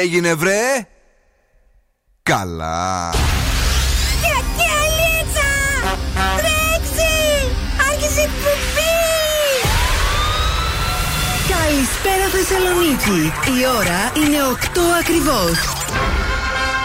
[0.00, 0.86] έγινε βρε;
[2.22, 3.10] Καλά.
[4.22, 5.50] Κακιαλίτσα
[6.36, 7.12] Τρέξει.
[7.90, 8.96] Άρχισε εκπομπή.
[11.48, 13.32] Καλησπέρα Θεσσαλονίκη.
[13.60, 15.79] Η ώρα είναι 8 ακριβώς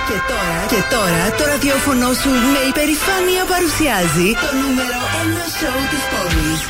[0.10, 6.04] και τώρα, και τώρα το ραδιόφωνο σου με υπερηφάνεια παρουσιάζει το νούμερο 1 σοου της
[6.12, 6.62] πόλης.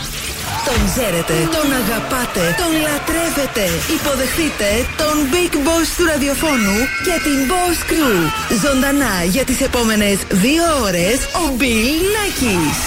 [0.67, 3.65] Τον ξέρετε, τον αγαπάτε, τον λατρεύετε.
[3.97, 4.69] Υποδεχτείτε
[5.01, 8.17] τον Big Boss του ραδιοφώνου και την Boss Crew.
[8.63, 12.77] Ζωντανά για τις επόμενες δύο ώρες ο Bill Nackis.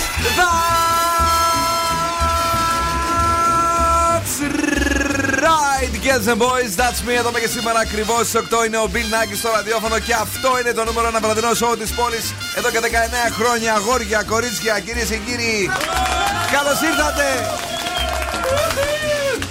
[5.48, 7.12] Right, girls and boys, that's me.
[7.19, 10.73] Εδώ και σήμερα ακριβώς στις 8 είναι ο Bill Nackis στο ραδιόφωνο και αυτό είναι
[10.73, 13.75] το νούμερο ένα βραδινό σοου της πόλης εδώ και 19 χρόνια.
[13.75, 15.70] Αγόρια, κορίτσια, κυρίες και κύριοι.
[16.53, 17.27] Καλώς ήρθατε!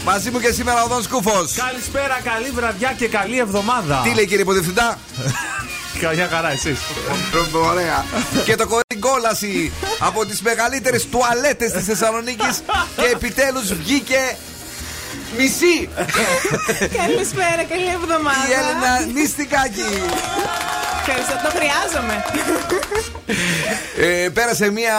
[0.04, 1.54] Μαζί μου και σήμερα ο Δον Σκούφος.
[1.54, 4.02] Καλησπέρα, καλή βραδιά και καλή εβδομάδα.
[4.04, 4.98] Τι λέει κύριε Υποδιευθυντά.
[6.02, 6.80] Καλιά χαρά, εσείς.
[7.54, 8.06] Ωραία.
[8.46, 12.62] και το κορίτσι κόλαση από τις μεγαλύτερες τουαλέτες της Θεσσαλονίκης
[12.96, 14.38] και επιτέλους βγήκε
[15.36, 15.90] Μισή!
[16.98, 18.48] Καλησπέρα, καλή εβδομάδα.
[18.50, 19.82] Η Έλενα Νίστικάκη.
[21.10, 22.24] Ευχαριστώ, το χρειάζομαι.
[24.00, 24.94] Ε, πέρασε μια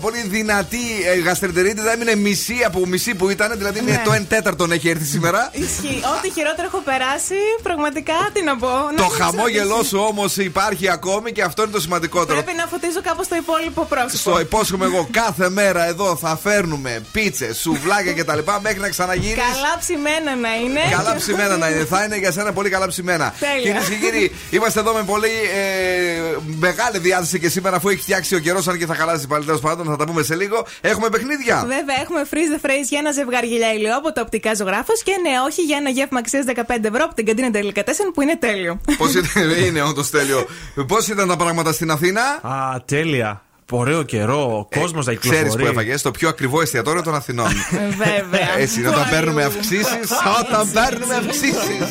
[0.00, 0.78] πολύ δυνατή
[1.14, 1.92] ε, γαστρεντερίτιδα.
[1.92, 3.52] Έμεινε μισή από μισή που ήταν.
[3.56, 4.02] Δηλαδή Ναι.
[4.04, 5.50] το 1 τέταρτον έχει έρθει σήμερα.
[5.52, 6.02] Ισχύει.
[6.18, 8.66] Ό,τι χειρότερο έχω περάσει, πραγματικά τι να πω.
[8.96, 11.82] Το Να μην χαμόγελό ξέρω σου όμως υπάρχει ακόμη και αυτό είναι το τι.
[11.82, 12.42] σημαντικότερο.
[12.42, 14.16] Πρέπει να φωτίζω κάπως το υπόλοιπο πρόσωπο.
[14.16, 18.38] Στο υπόσχομαι εγώ κάθε μέρα εδώ θα φέρνουμε πίτσες, σουβλάκια κτλ.
[18.62, 19.34] μέχρι να ξαναγίνεις.
[19.52, 20.80] Καλά ψημένα να είναι.
[20.90, 21.84] Καλά ψημένα να είναι.
[21.84, 23.34] Θα είναι για σένα πολύ καλά ψημένα.
[23.40, 23.60] Τέλεια.
[23.62, 28.34] Κυρίες και κύριοι, είμαστε εδώ με πολύ ε, μεγάλη διάθεση και σήμερα αφού έχει φτιάξει
[28.34, 30.66] ο καιρός, αν και θα χαλάσει πάλι τέλος πάντων, θα τα πούμε σε λίγο.
[30.80, 31.60] Έχουμε παιχνίδια.
[31.66, 35.12] Βέβαια, έχουμε freeze the phrase για ένα ζευγάρι γυαλιά ηλιό από το οπτικά ζωγράφος και
[35.22, 38.80] ναι, όχι για ένα γεύμα αξίας 15 ευρώ από την καντίνα Τελικατέσεν που είναι τέλειο.
[38.98, 40.46] Πώς ήταν, είναι όντως τέλειο.
[40.88, 43.38] Πώς ήταν τα πράγματα στην Αθήνα; Α, τέλεια.
[43.70, 45.62] Ωραίο καιρό, ο κόσμος να Ξέρεις κυκλοφορεί.
[45.62, 47.48] που έφαγες το πιο ακριβό εστιατόριο των Αθηνών.
[47.88, 48.58] Βέβαια.
[48.58, 50.10] Έτσι είναι όταν παίρνουμε αυξήσεις.
[50.40, 51.88] Όταν παίρνουμε αυξήσεις.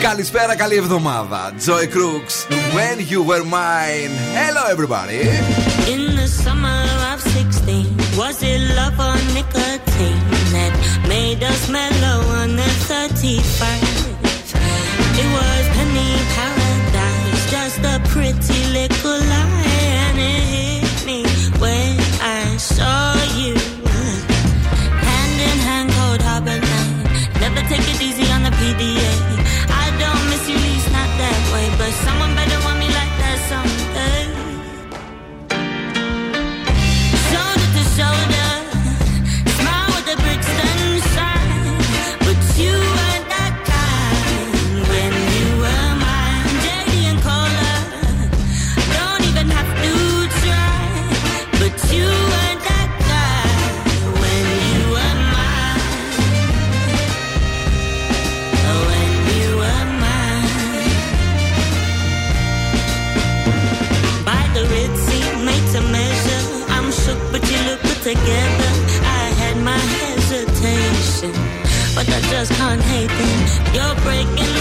[0.00, 1.52] Καλησπέρα, καλή εβδομάδα.
[1.66, 2.36] Joy Crooks,
[2.76, 4.14] When You Were Mine.
[4.40, 5.20] Hello, everybody.
[5.94, 10.24] In the summer of 16, was it love or nicotine
[10.54, 10.72] that
[11.14, 13.98] made us mellow on the 31st?
[15.22, 21.20] It was penny paradise, just a pretty little lie, and it hit me
[21.62, 21.92] when
[22.40, 22.44] I
[22.74, 23.13] saw
[68.05, 68.71] Together.
[69.01, 71.31] I had my hesitation,
[71.95, 73.39] but I just can't hate them.
[73.73, 74.54] You're breaking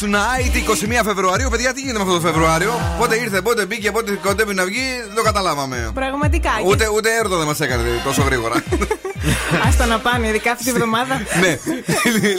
[0.00, 1.48] tonight, 21 Φεβρουαρίου.
[1.50, 4.86] Παιδιά, τι γίνεται με αυτό το Φεβρουάριο; Πότε ήρθε, πότε μπήκε, πότε κοντεύει να βγει,
[5.06, 5.90] δεν το καταλάβαμε.
[5.94, 6.50] Πραγματικά.
[6.66, 8.62] Ούτε, ούτε έρωτα δεν μας έκανε τόσο γρήγορα.
[9.68, 11.14] Άστα να πάνε, ειδικά αυτή τη βδομάδα.
[11.42, 11.58] ναι.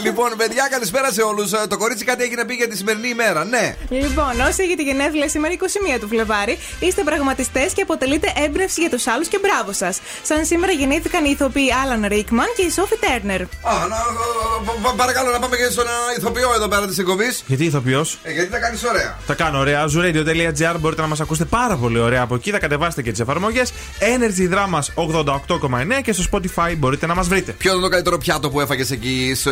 [0.04, 1.50] λοιπόν, παιδιά, καλησπέρα σε όλους.
[1.70, 3.46] Το κορίτσι κάτι έχει να πει για τη σημερινή ημέρα.
[3.46, 3.76] Ναι.
[3.90, 5.54] Λοιπόν, όσοι έχετε γενέθλια σήμερα
[5.96, 10.00] 21 του Φλεβάρι, είστε πραγματιστές και αποτελείτε έμπνευση για τους άλλους και μπράβο σας.
[10.22, 13.42] Σαν σήμερα γεννήθηκαν οι ηθοποιοί Άλαν Ρίκμαν και η Σόφι Τέρνερ.
[13.42, 14.49] Α, να, πα- πα-
[14.96, 17.44] παρακαλώ να πάμε και στον α, ηθοποιό εδώ πέρα της εκπομπής.
[17.48, 19.18] Γιατί ηθοποιός; Ε, γιατί τα κάνεις ωραία.
[19.28, 19.86] Τα κάνω ωραία.
[19.86, 22.52] Zuradio.gr μπορείτε να μας ακούσετε πάρα πολύ ωραία από εκεί.
[22.52, 23.72] Θα κατεβάσετε και τις εφαρμογές.
[24.00, 27.52] Energy Dramas 88,9 και στο Spotify μπορείτε να μας βρείτε.
[27.52, 29.52] Ποιο ήταν το καλύτερο πιάτο που έφαγες εκεί, στο,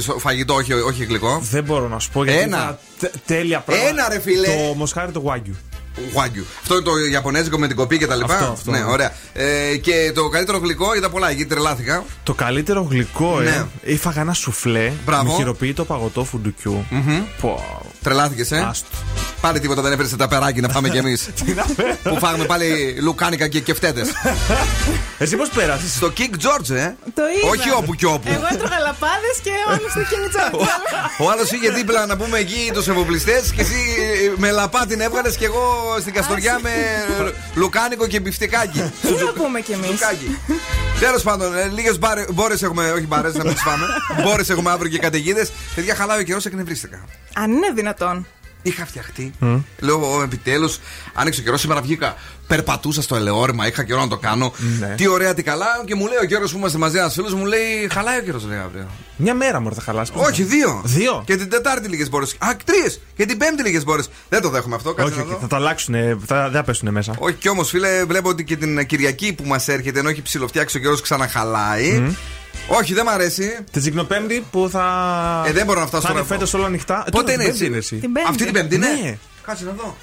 [0.00, 2.40] στο φαγητό, όχι, όχι γλυκό; Δεν μπορώ να σου πω γιατί.
[2.40, 2.56] Ένα.
[2.56, 3.88] θα- τε- τέλεια πράγματα.
[3.88, 4.46] Ένα, ρε φίλε.
[4.46, 5.54] Το μοσχάρι το Wagyu.
[5.96, 6.42] Wagyu.
[6.60, 8.70] Αυτό είναι το Ιαπωνέζικο με την κοπή και τα λοιπά; Αυτό, αυτό.
[8.70, 9.12] Ναι, ωραία.
[9.32, 12.04] Ε, και το καλύτερο γλυκό είδα πολλά, εκεί τρελάθηκα.
[12.22, 13.50] Το καλύτερο γλυκό, Ναι.
[13.82, 13.92] ε.
[13.92, 15.30] Είχα ένα σουφλέ Μπράβο.
[15.30, 16.84] με χειροποίητο παγωτό φουντουκιού.
[17.40, 17.82] Πω.
[18.04, 18.66] Τρελάθηκες, ε.
[18.68, 18.86] Άστο.
[19.40, 21.28] Πάλι τίποτα δεν έφερε τα περάκι να πάμε κι εμείς.
[22.08, 24.08] που φάγαμε πάλι λουκάνικα και κεφτέτες.
[25.22, 26.94] Εσύ πώς πέρασες; Στο King George, ε.
[27.14, 27.50] Το είδα.
[27.50, 28.28] Όχι όπου κι όπου.
[28.28, 30.66] Εγώ έτρωγα λαπάδες και όλο στο κινητό.
[31.18, 35.00] Ο άλλος είχε δίπλα να πούμε εκεί τους εφοπλιστέ και εσύ ε, με λαπά την
[35.00, 36.70] έβγαλες και εγώ στην Καστοριά με
[37.54, 38.92] λουκάνικο και μπιφτεκάκι.
[39.02, 40.38] Τι να πούμε κι εμείς; Λουκάκι.
[41.00, 41.98] Τέλος πάντων, λίγες
[42.32, 43.86] μπόρες έχουμε, όχι μπάρες, να μην τις φάμε.
[44.22, 45.52] Μπόρες έχουμε αύριο και καταιγίδες.
[45.74, 47.04] Παιδιά, χαλάει ο καιρός, εκνευρίστηκα.
[47.34, 47.93] Αν είναι δυνατόν.
[48.66, 49.32] Είχα φτιαχτεί.
[49.78, 50.78] Λέω επιτέλους,
[51.14, 51.60] άνοιξε ο καιρός.
[51.60, 52.14] Σήμερα βγήκα.
[52.46, 54.52] Περπατούσα στο Ελαιόρεμα, είχα καιρό να το κάνω.
[54.80, 54.94] Ναι.
[54.96, 55.66] Τι ωραία, τι καλά.
[55.86, 58.44] Και μου λέει ο καιρό που είμαστε μαζί, ένας φίλος μου λέει: Χαλάει ο καιρός,
[58.44, 58.86] λέει αύριο.
[59.16, 60.12] Μια μέρα μου θα χαλάσει.
[60.14, 60.82] Όχι, δύο.
[60.84, 62.24] Δύο; Και την Τετάρτη λίγες μπόρες.
[62.38, 63.00] Α, τρεις.
[63.16, 64.02] Και την Πέμπτη λίγες μπόρες.
[64.28, 64.94] Δεν το δέχομαι αυτό.
[64.94, 65.38] Κάτσε Όχι, να όχι, δω.
[65.40, 65.94] θα το αλλάξουν.
[66.26, 67.14] Θα, δεν θα πέσουν μέσα.
[67.18, 70.76] Όχι, κι όμως, φίλε, βλέπω ότι και την Κυριακή που μας έρχεται, ενώ έχει ψηλοφτιάξει
[70.76, 72.14] ο καιρός, ξαναχαλάει.
[72.68, 73.56] Όχι, δεν μ' αρέσει.
[73.70, 74.84] Την Τζιγνοπέμπτη που θα.
[75.46, 76.40] Ε, δεν μπορώ να φτάσω Θα είναι τώρα.
[76.40, 77.04] φέτο όλα ανοιχτά.
[77.06, 77.96] Ε, Πότε τώρα είναι την εσύ; Πέμπτη εσύ.
[77.96, 78.28] Την Πέμπτη.
[78.30, 78.86] Αυτή την Πέμπτη, ναι.
[79.02, 79.16] Ναι.
[79.46, 79.96] Κάτσε να δω.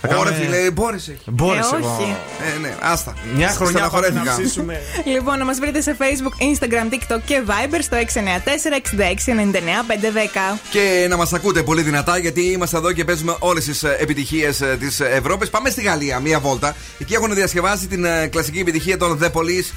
[0.00, 1.18] Θα Ωραία, κάνουμε- φίλε, μπόρε έχει.
[1.26, 1.74] Μπόρεσε.
[1.74, 2.16] Ε, όχι.
[2.56, 3.14] Ε, ναι, άστα.
[3.34, 4.42] Μια χρονιά πάμε να Στεναχωρέθηκα.
[4.42, 4.80] ψήσουμε.
[5.14, 10.58] Λοιπόν, να μας βρείτε σε Facebook, Instagram, TikTok και Viber στο 694-6699-510.
[10.70, 15.00] Και να μας ακούτε πολύ δυνατά, γιατί είμαστε εδώ και παίζουμε όλες τις επιτυχίες της
[15.00, 15.50] Ευρώπης.
[15.50, 16.76] Πάμε στη Γαλλία, μία βόλτα.
[16.98, 19.72] Εκεί έχουν διασκευάσει την ε, κλασική επιτυχία των The Police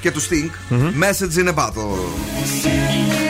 [0.00, 0.50] και του Sting.
[0.72, 3.29] Message in a Battle.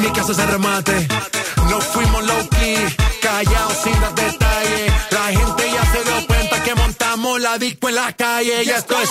[0.00, 1.08] En mi casa se remate.
[1.68, 2.76] No fuimos low key,
[3.20, 4.92] callados sin dar detalles.
[5.10, 8.64] La gente ya se dio cuenta que montamos la disco en la calle.
[8.64, 9.10] Y esto es.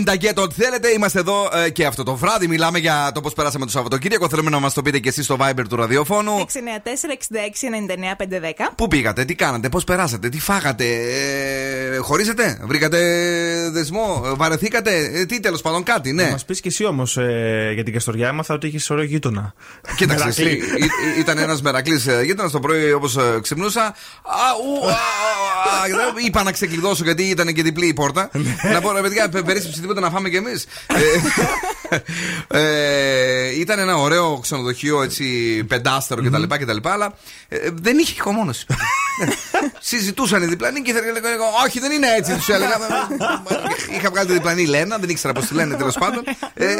[0.00, 0.88] In the ghetto, in the ghetto, ό,τι θέλετε.
[0.88, 2.46] Είμαστε εδώ ε, και αυτό το βράδυ.
[2.46, 4.28] Μιλάμε για το πώ περάσαμε το Σαββατοκύριακο.
[4.28, 6.46] Θέλουμε να μα το πείτε και εσεί στο Viber του ραδιοφώνου.
[6.52, 6.56] 694-6699-510.
[8.76, 12.98] Πού πήγατε, τι κάνατε, πώ περάσατε, τι φάγατε, ε, χωρίσατε, βρήκατε
[13.72, 16.22] δεσμό, ε, βαρεθήκατε, ε, τι τέλο πάντων, κάτι, ναι.
[16.22, 17.02] Να μα πει και εσύ όμω
[17.74, 19.54] για την Καστοριά, έμαθα ότι έχει ωραίο γείτονα.
[19.96, 20.46] Κοίταξε, Μερακλή.
[20.48, 23.08] εσύ, ή- ήταν ένα μερακλή γείτονα το πρωί όπω
[23.42, 23.82] ξυπνούσα.
[23.84, 23.92] Α,
[24.82, 28.30] ου, α, α, α, δεν Είπα να ξεκλειδώσω γιατί ήταν και διπλή η πόρτα.
[28.72, 30.66] να πω ρε παιδιά, πε- περίσσεψε τίποτα να φάμε κι εμείς.
[32.48, 35.24] ε, ήταν ένα ωραίο ξενοδοχείο έτσι
[35.68, 36.42] πεντάστερο κτλ.
[36.42, 37.14] κτλ, Αλλά
[37.48, 38.66] ε, δεν είχε ηχομόνωση.
[39.80, 42.76] Συζητούσαν οι διπλανοί και ήθελα να λέγω, Όχι, δεν είναι έτσι, τους έλεγα.
[43.96, 46.24] Είχα βγάλει τη διπλανή Λένα, δεν ήξερα πώς τη λένε τέλος πάντων.
[46.54, 46.74] Ε,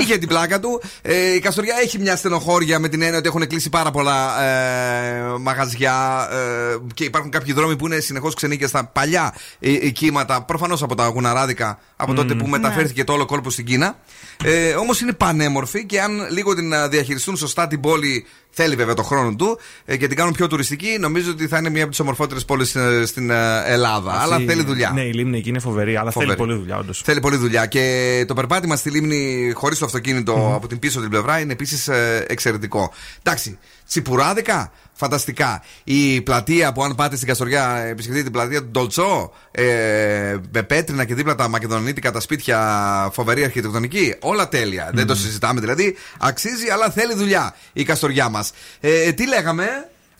[0.00, 0.82] είχε την πλάκα του.
[1.02, 5.22] Ε, η Καστοριά έχει μια στενοχώρια με την έννοια ότι έχουν κλείσει πάρα πολλά ε,
[5.40, 9.88] μαγαζιά ε, και υπάρχουν κάποιοι δρόμοι που είναι συνεχώς ξενοί και στα παλιά ε, ε,
[9.88, 10.42] κύματα.
[10.42, 13.98] Προφανώς από τα γουναράδικα, από τότε που μεταφέρθηκε το όλο κόλπο στην Κίνα.
[14.44, 18.26] Ε, Όμως είναι πανέμορφη και αν λίγο την α, διαχειριστούν σωστά την πόλη
[18.58, 20.96] Θέλει βέβαια το χρόνο του ε, και την κάνουν πιο τουριστική.
[21.00, 24.12] Νομίζω ότι θα είναι μία από τις ομορφότερες πόλεις στην ε, Ελλάδα.
[24.20, 24.90] Αλλά Αυτή- θέλει δουλειά.
[24.90, 26.32] Ναι, η λίμνη εκεί είναι φοβερή, αλλά Φοβερή.
[26.34, 27.00] θέλει πολλή δουλειά, όντως.
[27.04, 27.66] Θέλει πολλή δουλειά.
[27.66, 31.88] Και το περπάτημα στη λίμνη χωρίς το αυτοκίνητο από την πίσω την πλευρά είναι επίσης
[32.26, 32.92] εξαιρετικό.
[33.22, 35.62] Εντάξει, τσιπουράδικα, φανταστικά.
[35.84, 41.04] Η πλατεία που αν πάτε στην Καστοριά, επισκεφτείτε την πλατεία του Ντολτσό, ε, με πέτρινα
[41.04, 44.14] και δίπλα τα μακεδονίτικα τα σπίτια, φοβερή αρχιτεκτονική.
[44.20, 44.90] Όλα τέλεια.
[44.94, 45.96] Δεν το συζητάμε δηλαδή.
[46.18, 48.52] Αξίζει, αλλά θέλει δουλειά η Καστοριά μας.
[48.80, 49.66] Ε, τι λέγαμε;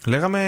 [0.07, 0.41] Λέγαμε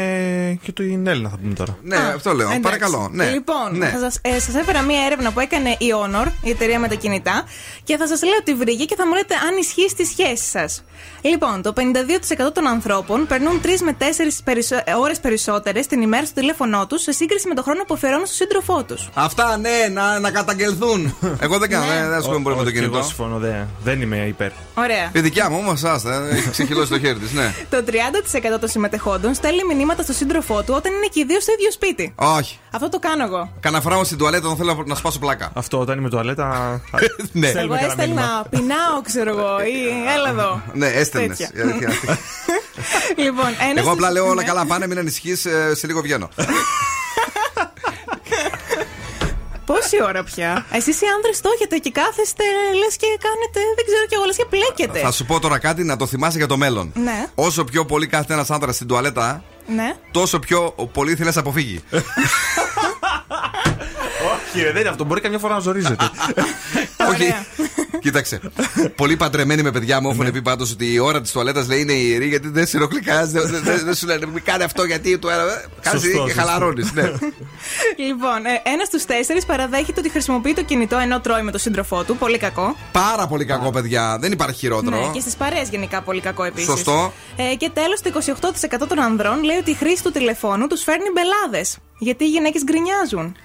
[0.62, 1.77] και την Έλληνα θα πούμε τώρα.
[1.83, 2.47] Ναι, Α, αυτό λέω.
[2.47, 2.61] εντάξει.
[2.61, 3.09] Παρακαλώ.
[3.12, 3.31] Ναι.
[3.31, 3.87] Λοιπόν, ναι.
[3.88, 6.94] θα σας, ε, σας έφερα μία έρευνα που έκανε η Honor, η εταιρεία με τα
[6.94, 7.44] κινητά,
[7.85, 10.85] και θα σας λέω τη βρήκε και θα μου λέτε αν ισχύει στη σχέση σας.
[11.21, 14.03] Λοιπόν, το 52% των ανθρώπων περνούν 3 με 4
[14.44, 14.77] περισσο...
[15.01, 18.37] ώρες περισσότερες την ημέρα στο τηλέφωνό τους σε σύγκριση με το χρόνο που αφιερώνουν στον
[18.37, 19.09] σύντροφό τους.
[19.14, 21.16] Αυτά ναι, να, να καταγγελθούν.
[21.40, 22.01] Εγώ δεν κάνω, Ναι.
[22.09, 23.07] δεν ασχολούμαι πολύ με το Όχι, Εγώ κινητό.
[23.07, 24.51] συμφωνώ, δεν, δεν είμαι υπέρ.
[24.75, 25.11] Ωραία.
[25.12, 27.55] Η δικιά μου όμως, άστα, έχει ξεχυλώσει το χέρι της, ναι.
[27.71, 27.85] Το
[28.55, 31.71] 30% των συμμετεχόντων στέλνει μηνύματα στον σύντροφό του όταν είναι και οι δύο στο ίδιο
[31.73, 32.13] σπίτι.
[32.17, 32.59] Όχι.
[32.71, 33.53] Αυτό το κάνω εγώ.
[33.61, 35.51] Κανένα φράμα στην τουαλέτα όταν θέλω να σπάσω πλάκα.
[35.55, 36.81] Αυτό όταν είμαι τουαλέτα.
[37.33, 37.47] Ναι.
[37.47, 38.21] Εγώ Θέλουμε κανένα μήνυμα.
[38.23, 40.63] έστελνα, πεινάω, ξέρω εγώ, ή έλα εδώ.
[40.73, 41.37] Ναι, έστελνες.
[41.37, 41.89] Τέτοια.
[43.25, 44.49] λοιπόν, ένας Εγώ απλά στους- λέω όλα ναι.
[44.49, 46.29] καλά πάνε, μην ανησυχείς, σε λίγο βγαίνω.
[49.69, 52.45] Πόση ώρα πια; Εσείς οι άνδρες το έχετε και κάθεστε,
[52.85, 54.99] λες και κάνετε, δεν ξέρω κι εγώ, λες και πλέκετε.
[54.99, 56.93] Θα σου πω τώρα κάτι να το θυμάσαι για το μέλλον.
[56.95, 57.27] Ναι.
[57.35, 59.95] Όσο πιο πολύ κάθεται ένας άντρα στην τουαλέτα, Ναι.
[60.11, 61.81] τόσο πιο πολύ θέλει να σε αποφύγει.
[64.35, 65.05] Όχι, ρε, δεν είναι αυτό.
[65.05, 66.11] Μπορεί καμιά φορά να ζορίζεται.
[67.11, 67.35] Όχι.
[67.99, 68.03] Ωραία.
[68.03, 68.41] Κοίταξε.
[68.97, 71.93] Πολλοί παντρεμένοι με παιδιά μου έχουν πει πάντως ότι η ώρα της τουαλέτας λέει είναι
[71.93, 73.27] ιερή γιατί δεν σε ενοχλεί κανένα.
[73.27, 75.29] Δεν δεν- δεν σου λένε μην κάνει αυτό γιατί του
[75.81, 76.41] Κάνει Σωστό, και σωστό.
[76.41, 76.93] χαλαρώνεις.
[76.93, 77.03] Ναι.
[77.97, 82.17] Λοιπόν, ένας στους τέσσερις παραδέχεται ότι χρησιμοποιεί το κινητό ενώ τρώει με τον σύντροφό του.
[82.17, 82.77] Πολύ κακό.
[82.93, 84.19] Πάρα πολύ κακό, παιδιά.
[84.21, 84.97] Δεν υπάρχει χειρότερο.
[85.01, 86.69] Ναι, και στις παρέες γενικά πολύ κακό επίσης.
[86.69, 87.13] Σωστό.
[87.37, 91.07] Ε, και τέλος, το 28% των ανδρών λέει ότι η χρήση του τηλεφώνου τους φέρνει
[91.15, 91.79] μπελάδες.
[91.99, 93.37] Γιατί οι γυναίκες γκρινιάζουν.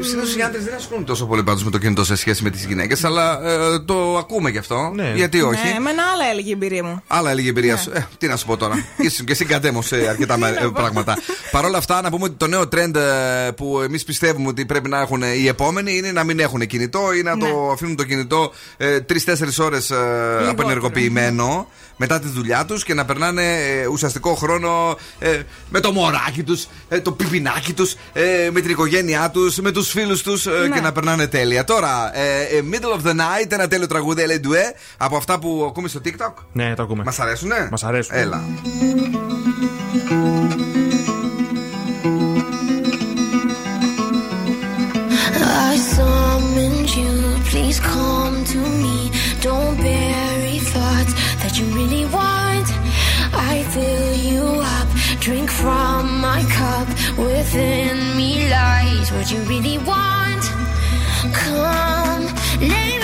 [0.00, 2.64] Συνήθως οι άντρες δεν ασχολούνται τόσο πολύ πάντως με το κινητό σε σχέση με τις
[2.64, 4.92] γυναίκες, αλλά ε, το ακούμε γι' αυτό.
[4.94, 5.12] Ναι.
[5.14, 7.02] Γιατί όχι; Ναι, εμένα άλλα έλεγε η εμπειρία μου.
[7.06, 7.80] Άλλα έλεγε η εμπειρία Ναι.
[7.80, 7.90] σου.
[7.94, 8.74] Ε, τι να σου πω τώρα.
[8.96, 11.18] Ήσουν και εσύ κατέμο σε αρκετά με- ε, πράγματα.
[11.50, 14.88] Παρ' όλα αυτά, να πούμε ότι το νέο trend ε, που εμείς πιστεύουμε ότι πρέπει
[14.88, 17.48] να έχουν οι επόμενοι είναι να μην έχουν κινητό ή να Ναι.
[17.48, 18.52] το αφήνουν το κινητό
[19.06, 19.92] τρει-τέσσερι ώρες
[20.48, 21.68] απενεργοποιημένο
[22.06, 25.40] μετά τη δουλειά τους και να περνάνε ε, ουσιαστικό χρόνο ε,
[25.70, 26.66] με το μωράκι τους,
[27.02, 27.94] το πιπινάκι τους,
[28.52, 30.68] με την οικογένειά τους, με τους φίλους τους Ναι.
[30.74, 31.64] και να περνάνε τέλεια.
[31.64, 35.88] Τώρα, ε, ε, Middle of the Night, ένα τέλειο τραγούδι Ελεντουέ από αυτά που ακούμε
[35.88, 36.32] στο TikTok.
[36.52, 37.02] Ναι, το ακούμε.
[37.04, 38.16] Μας αρέσουνε; Μας αρέσουν.
[38.16, 38.44] Έλα.
[45.70, 47.12] I summoned you,
[47.50, 48.96] please come to me.
[49.40, 50.23] Don't bury
[51.54, 52.68] that you really want.
[53.32, 54.88] I fill you up,
[55.20, 56.88] drink from my cup.
[57.18, 60.44] Within me lies what you really want.
[61.32, 62.26] Come,
[62.60, 63.03] lay me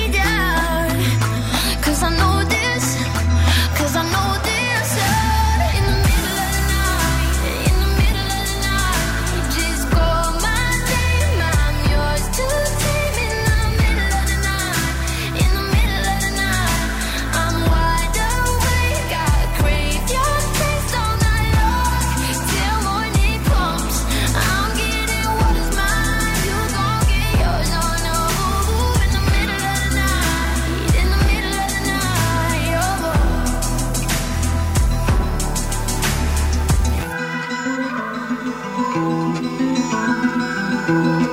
[40.91, 41.30] Thank you.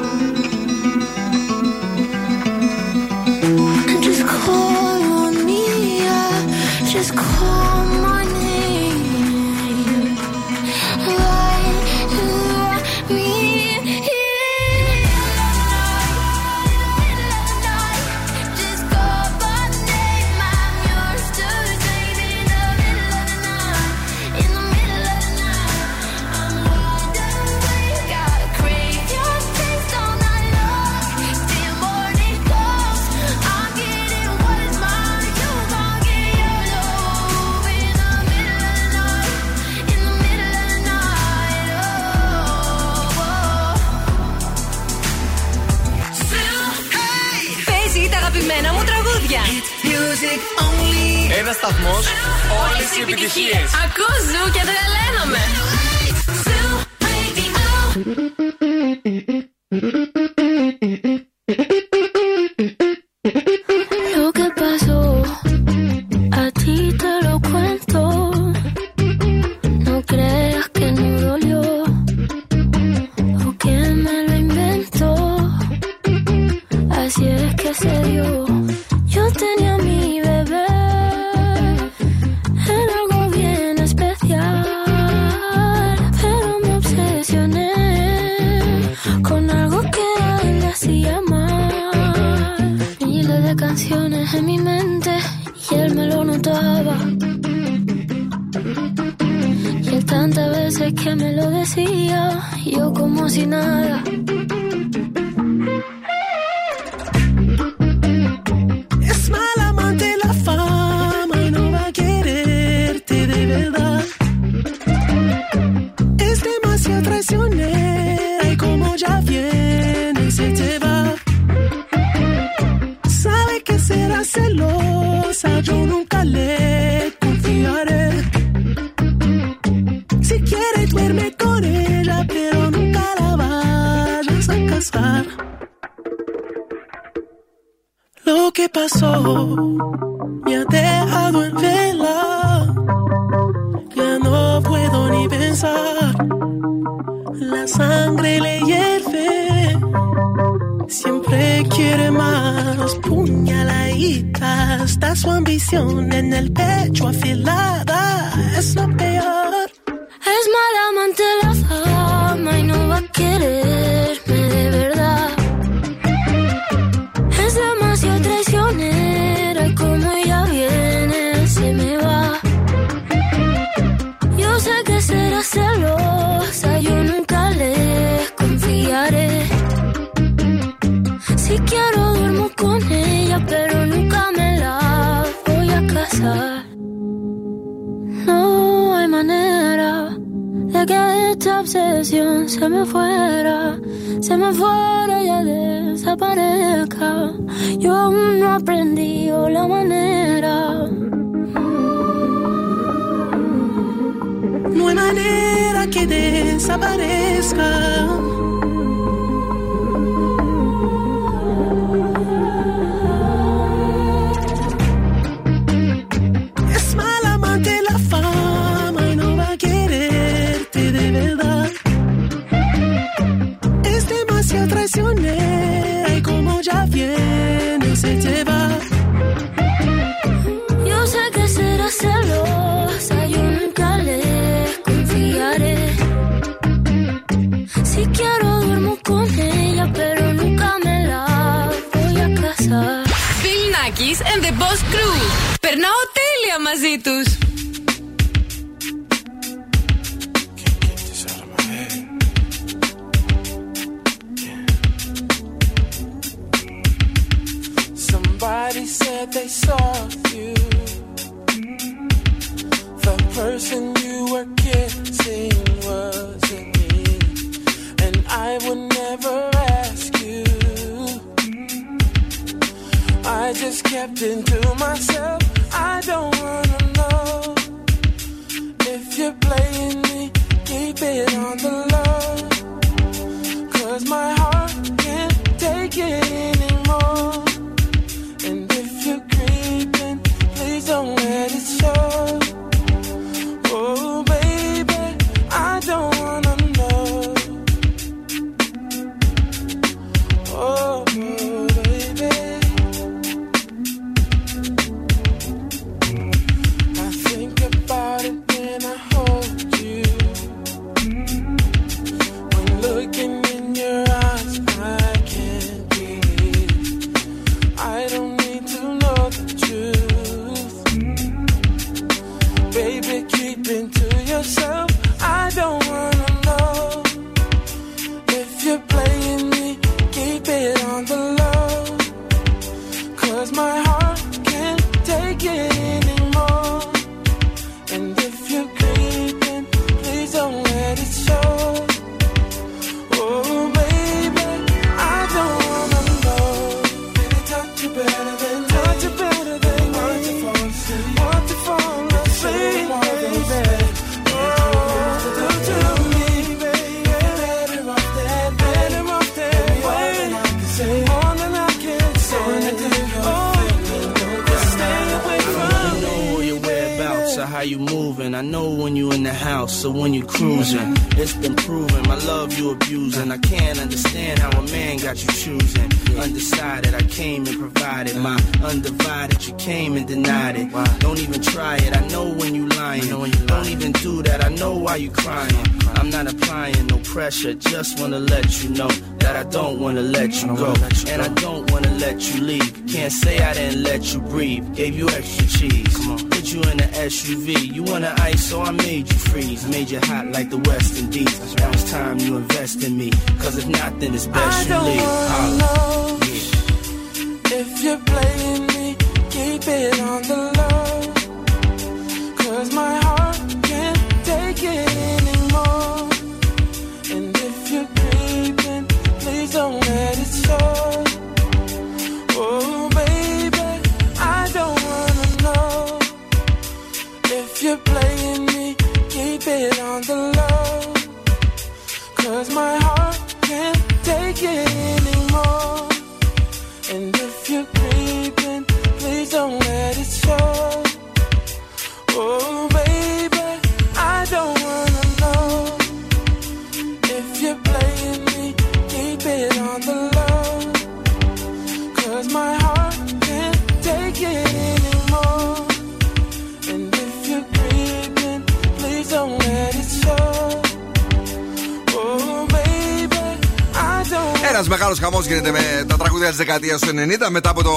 [466.48, 467.72] Δεκαετία του 90 μετά από το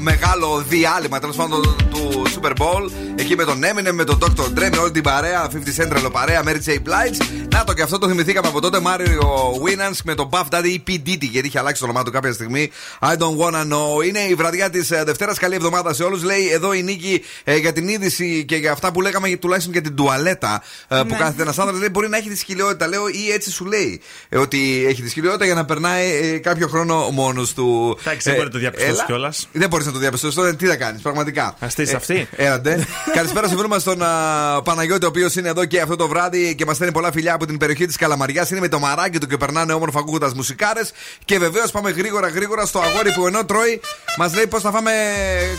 [0.00, 0.29] μεγάλο
[0.68, 2.90] διάλειμμα τέλος πάντων του Super Bowl.
[3.16, 4.58] Εκεί με τον Eminem, με τον Dr.
[4.58, 6.70] Dre, με όλη την παρέα, 50 Central παρέα, Mary J.
[6.74, 7.24] Blige.
[7.52, 8.80] Να το και αυτό το θυμηθήκαμε από τότε.
[8.80, 10.90] Μάριο Winans με τον Buff Daddy ή P.
[10.90, 12.70] Diddy, γιατί είχε αλλάξει το όνομά του κάποια στιγμή.
[13.00, 14.06] I don't wanna know.
[14.06, 15.38] Είναι η βραδιά της Δευτέρας.
[15.38, 16.22] Καλή εβδομάδα σε όλους.
[16.22, 19.72] Λέει εδώ η νίκη ε, για την είδηση και για αυτά που λέγαμε για- τουλάχιστον
[19.72, 21.16] για την τουαλέτα ε, που Ναι.
[21.16, 21.76] κάθεται ένας άντρα.
[21.78, 24.00] Λέει μπορεί να έχει τη σκυλιότητα, λέω, ή έτσι σου λέει.
[24.28, 27.98] ε, ότι έχει τη σκυλιότητα για να περνάει ε, κάποιο χρόνο μόνος του.
[28.00, 29.04] Εντάξει, δεν μπορεί να το διαπιστώσει έλα.
[29.06, 29.48] κιόλας.
[29.52, 30.54] Δεν μπορείς να το διαπιστώσεις τώρα.
[30.56, 31.54] Τι θα κάνεις, πραγματικά.
[31.58, 32.86] Αστείς αυτή; Έλατε.
[33.16, 36.54] Καλησπέρα σε φίλο μα τον α, Παναγιώτη, ο οποίος είναι εδώ και αυτό το βράδυ
[36.54, 38.50] και μας στέλνει πολλά φιλιά από την περιοχή της Καλαμαριάς.
[38.50, 40.92] Είναι με το μαράκι του και περνάνε όμορφα ακούγοντας μουσικάρες.
[41.24, 43.80] Και βεβαίως πάμε γρήγορα γρήγορα στο αγόρι που ενώ τρώει,
[44.18, 44.90] μας λέει πώς θα φάμε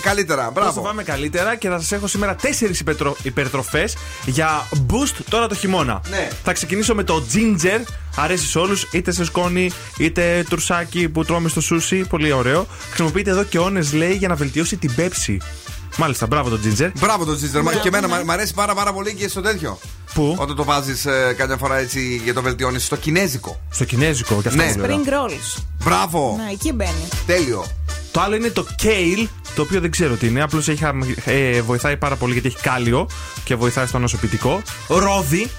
[0.01, 0.43] καλύτερα.
[0.43, 0.81] Πώς θα Μπράβο.
[0.81, 2.83] πάμε καλύτερα και θα σας έχω σήμερα τέσσερις
[3.23, 6.01] υπερτροφές για boost τώρα το χειμώνα.
[6.09, 6.27] Ναι.
[6.43, 7.79] Θα ξεκινήσω με το ginger.
[8.15, 12.05] Αρέσεις σε όλους, είτε σε σκόνη, είτε τουρσάκι που τρώμε στο σούσι.
[12.09, 12.67] Πολύ ωραίο.
[12.87, 15.37] Χρησιμοποιείται εδώ και όνες, λέει, για να βελτιώσει την πέψη.
[15.97, 16.91] Μάλιστα, μπράβο το ginger.
[16.99, 17.63] Μπράβο το Τζίτζερ.
[17.79, 19.79] Και εμένα μ' μ' αρέσει πάρα, πάρα πολύ και στο τέτοιο.
[20.13, 22.83] Πού; Όταν το βάζεις ε, κάποια φορά έτσι για το βελτιώνεις.
[22.85, 23.61] Στο κινέζικο.
[23.71, 24.71] Στο κινέζικο, και αυτό Ναι.
[24.71, 24.97] πολύ ωραίο.
[24.97, 25.61] Spring rolls.
[25.83, 26.35] Μπράβο.
[26.45, 27.07] Να, εκεί μπαίνει.
[27.25, 27.65] Τέλειο.
[28.11, 30.41] Το άλλο είναι το kale, το οποίο δεν ξέρω τι είναι.
[30.41, 30.67] Απλώς
[31.25, 33.09] ε, βοηθάει πάρα πολύ γιατί έχει κάλιο
[33.43, 34.61] και βοηθάει στο νοσοποιητικό.
[34.87, 35.49] Ρόδι.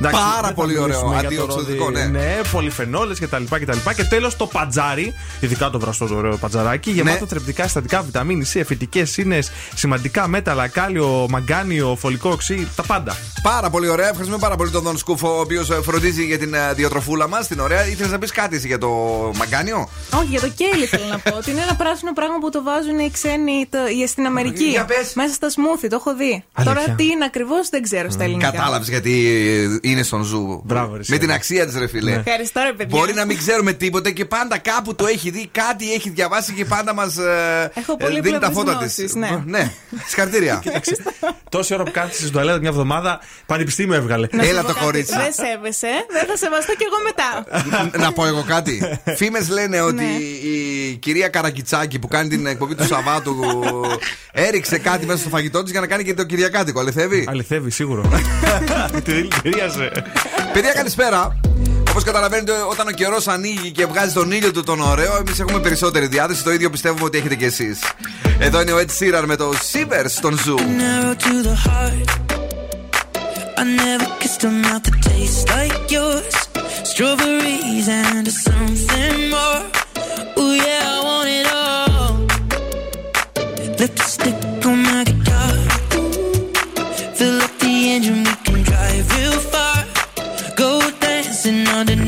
[0.00, 0.86] Εντάξει, Πάρα δεν θα πολύ ωραίο.
[0.86, 1.96] μιλήσουμε για το Αντιοξυδοτικό, ρόδι.
[2.00, 2.04] ναι.
[2.06, 3.42] Ναι, πολυφενόλε κτλ.
[3.50, 3.90] κτλ.
[3.96, 7.26] Και τέλος το πατζάρι, ειδικά το βραστό το ωραίο πατζαράκι, γεμάτο Ναι.
[7.26, 9.38] θρεπτικά συστατικά, βιταμίνη C, φυτικέ ίνε,
[9.74, 13.16] σημαντικά μέταλλα, κάλιο, μαγκάνιο, φωλικό οξύ, τα πάντα.
[13.42, 14.06] Πάρα πολύ ωραία.
[14.06, 17.46] Ευχαριστούμε πάρα πολύ τον Δον Σκούφο, ο οποίος φροντίζει για την ε, διατροφούλα μας.
[17.46, 17.86] Την ωραία.
[17.86, 18.88] Ήθελες να πεις κάτι εσύ για το
[19.36, 21.36] μαγκάνιο; Όχι, για το κέιλι θέλω να πω.
[21.36, 24.64] Ότι είναι ένα πράσινο πράγμα που το βάζουν οι ξένοι το, οι- στην Αμερική.
[24.64, 25.12] Για πες.
[25.14, 26.44] Μέσα στα σμούθι, το έχω δει.
[26.52, 26.74] Αλήθεια.
[26.82, 28.50] Τώρα τι είναι ακριβώς δεν ξέρω στα ελληνικά.
[28.50, 29.12] Κατάλαβες γιατί
[29.82, 30.62] ε, είναι στον ζου.
[30.64, 31.18] Μπράβο, ρε, Με Σέρι.
[31.18, 32.12] την αξία της, ρε φίλε.
[32.12, 32.98] Ευχαριστώ, ρε παιδιά.
[32.98, 36.64] Μπορεί να μην ξέρουμε τίποτε και πάντα κάπου το έχει δει, κάτι έχει διαβάσει και
[36.64, 37.16] πάντα μας
[37.74, 38.78] Έχω πολύ δίνει τα φώτα της.
[38.96, 39.42] γνώσεις, ναι.
[39.46, 39.72] ναι.
[40.06, 40.62] Συγχαρητήρια.
[41.50, 44.26] Τόση ώρα που κάθισε στην τουαλέτα μια εβδομάδα, πανεπιστήμιο έβγαλε.
[44.32, 45.14] Να σου Έλα πω το κάτι, κορίτσι.
[45.16, 47.98] Δεν σέβεσαι, δεν θα σεβαστώ κι εγώ μετά.
[48.04, 48.82] να πω εγώ κάτι.
[49.18, 50.48] Φήμες λένε ότι Ναι.
[50.48, 53.36] η κυρία Καρακιτσάκη που κάνει την εκπομπή του Σαββάτου
[54.32, 56.80] έριξε κάτι μέσα στο φαγητό της για να κάνει και το Κυριακάτικο.
[56.80, 58.10] Αληθεύει; Αληθεύει, σίγουρο.
[59.04, 59.77] Τη δηλητηρίασε.
[60.52, 61.38] Παιδιά, καλησπέρα.
[61.90, 65.58] Όπως καταλαβαίνετε, όταν ο καιρός ανοίγει και βγάζει τον ήλιο του τον ωραίο, εμείς έχουμε
[65.58, 66.42] περισσότερη διάθεση.
[66.42, 67.78] Το ίδιο πιστεύουμε ότι έχετε κι εσείς.
[68.38, 70.58] Εδώ είναι ο Ed Sheeran με το Sivers στον Zoo.
[70.58, 72.10] Narrow to the heart.
[73.60, 76.36] I never kissed a mouth that tastes like yours.
[76.90, 79.62] Strawberries and something more.
[80.40, 82.14] Ooh yeah, I want it all.
[83.80, 84.38] Lipstick
[91.38, 92.07] dancing underneath the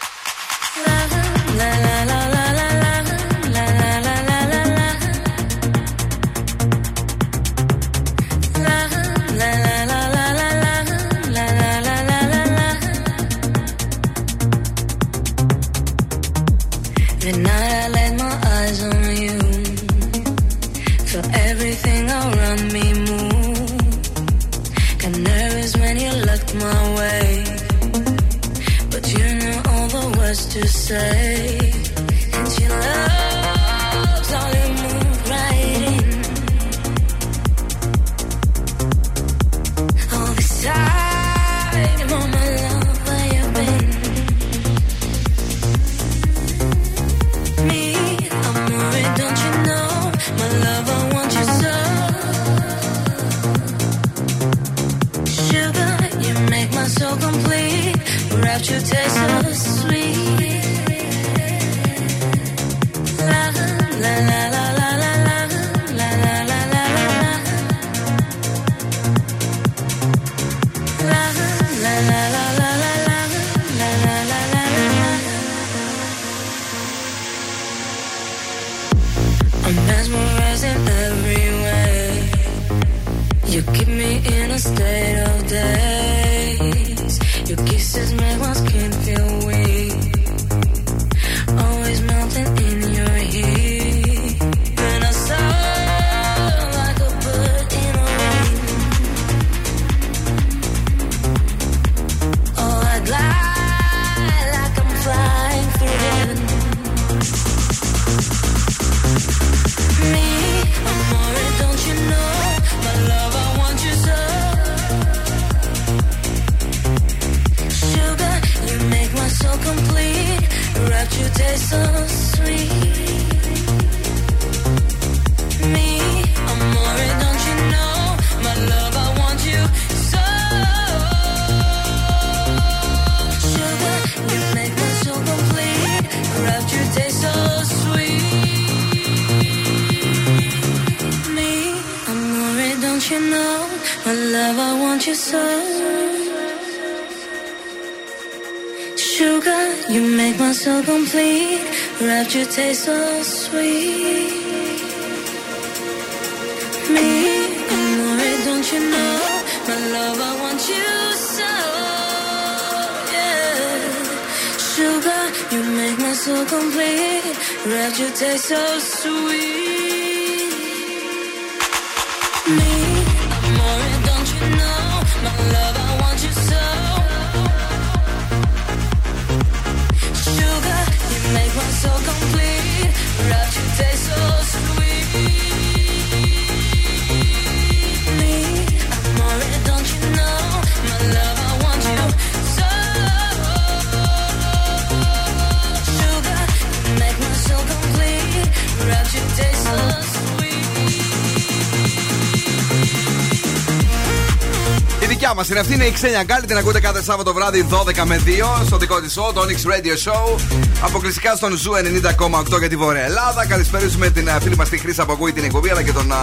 [205.61, 206.45] Αυτή, είναι η Ξένια Γκάλη.
[206.45, 210.11] Την ακούτε κάθε Σάββατο βράδυ 12 με 2 στο δικό της show, το Onyx Radio
[210.11, 210.39] Show.
[210.81, 213.45] Αποκλειστικά στον Zoo 90,8 για τη Βόρεια Ελλάδα.
[213.45, 216.13] Καλησπέριζουμε την α, φίλη μας τη Χρήσα που ακούει την εκπομπή, αλλά και τον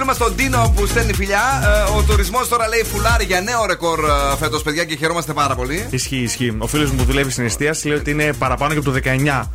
[0.00, 1.42] α, φίλο μας τον Τίνο που στέλνει φιλιά.
[1.88, 4.00] Ε, Ο τουρισμός τώρα λέει φουλάρει για νέο ρεκόρ
[4.38, 5.86] φέτος, παιδιά, και χαιρόμαστε πάρα πολύ.
[5.90, 6.54] Ισχύει, ισχύει.
[6.58, 9.50] Ο φίλος μου που δουλεύει στην εστίαση λέει ότι είναι παραπάνω και από το 19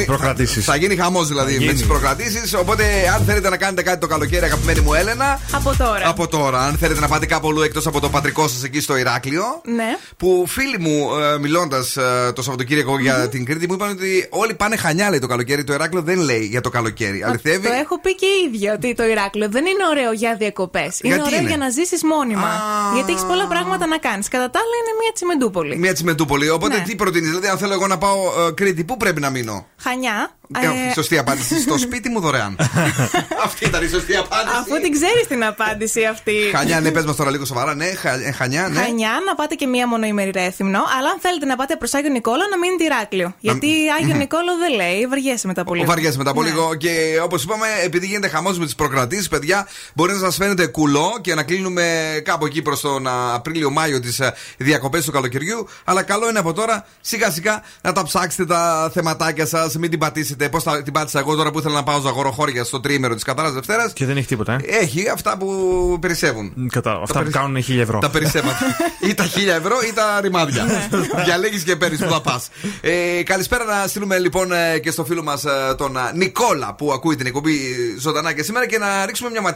[0.00, 0.64] οι προκρατήσεις.
[0.64, 1.78] θα γίνει χαμός δηλαδή Θα με γίνει.
[1.78, 2.54] τι προκρατήσεις.
[2.54, 2.84] Οπότε,
[3.14, 6.08] αν θέλετε να κάνετε κάτι το καλοκαίρι, αγαπημένη μου Έλενα, Από τώρα.
[6.08, 6.58] από τώρα.
[6.60, 9.44] Αν θέλετε να πάτε κάπου αλλού εκτός από το πατρικό σας εκεί στο Ηράκλειο.
[9.74, 9.96] Ναι.
[10.16, 11.96] Που φίλοι μου, ε, μιλώντας
[12.34, 15.64] το Σαββατοκύριακο για την Κρήτη, μου είπαν ότι όλοι πάνε χανιά, λέει το καλοκαίρι.
[15.64, 17.22] Το Ηράκλειο δεν λέει για το καλοκαίρι.
[17.22, 17.66] Αληθεύει.
[17.66, 21.00] Το έχω πει και η ίδια ότι το Ηράκλειο δεν είναι ωραίο για διακοπές.
[21.00, 22.50] Είναι Γιατί ωραίο είναι; για να ζήσεις μόνιμα.
[22.94, 24.28] Γιατί έχεις πολλά πράγματα να κάνεις.
[24.28, 25.76] Κατά τα άλλα είναι μια τσιμεντούπολη.
[25.78, 26.48] Μια τσιμεντούπολη.
[26.50, 26.82] Οπότε Ναι.
[26.82, 30.30] τι προτείνεις, δηλαδή, αν θέλω εγώ να πάω ε, Κρήτη, πού πρέπει να μείνω; Χανιά.
[30.62, 31.60] Ε, ε, Σωστή απάντηση.
[31.60, 32.56] Στο σπίτι μου δωρεάν.
[33.44, 34.56] Αυτή ήταν η σωστή απάντηση.
[34.58, 36.32] Αφού την ξέρεις την απάντηση αυτή.
[36.54, 37.74] Χανιά, ναι, πες μας τώρα λίγο σοβαρά.
[37.74, 38.80] Ναι, Χα- ε, Χανιά, ναι.
[38.80, 40.78] Χανιά, να πάτε και μία μονοήμερη ρέθυμνο.
[40.98, 43.34] Αλλά αν θέλετε να πάτε προς Άγιο Νικόλο, να μείνετε Ηράκλειο.
[43.38, 43.68] Γιατί
[44.00, 45.86] Άγιο Νικόλο δεν λέει, βαριέσαι μετά από λίγο.
[45.86, 46.48] Βαριέσαι μετά από Ναι.
[46.48, 46.74] λίγο.
[46.74, 46.90] Και
[47.22, 51.34] όπως είπαμε, επειδή γίνεται χαμός με τις προκρατήσεις, παιδιά, μπορεί να σας φαίνεται κουλό και
[51.34, 51.84] να κλείνουμε
[52.24, 54.20] κάπου εκεί προς τον α, Απρίλιο-Μάιο τις
[54.56, 55.68] διακοπές του καλοκαιριού.
[55.84, 59.98] Αλλά καλό είναι από τώρα σιγά σιγά να τα ψάξετε τα θεματάκια σας, μην την
[59.98, 60.48] πατήσετε.
[60.48, 63.92] Πώς την πάτησα εγώ τώρα που ήθελα να πάω ζαγοροχώρια στο τρίμερο της Κατάρας Δευτέρας.
[63.92, 66.52] Και δεν έχει τίποτα, ε; Έχει αυτά που περισσεύουν.
[66.72, 67.98] Κατά, αυτά που περι- κάνουν 1000 ευρώ.
[67.98, 68.58] Τα περισσεύματα.
[69.08, 70.66] ή τα χίλια ευρώ ή τα ρημάδια.
[71.24, 72.48] Διαλέγεις και παίρνεις που θα πας.
[72.80, 75.44] Ε, καλησπέρα να στείλουμε λοιπόν ε, και στο φίλο μας
[75.76, 77.58] τον α, Νικόλα που ακούει την εκπομπή
[77.98, 79.55] ζωντανά και σήμερα και να ρίξουμε μια ματιά.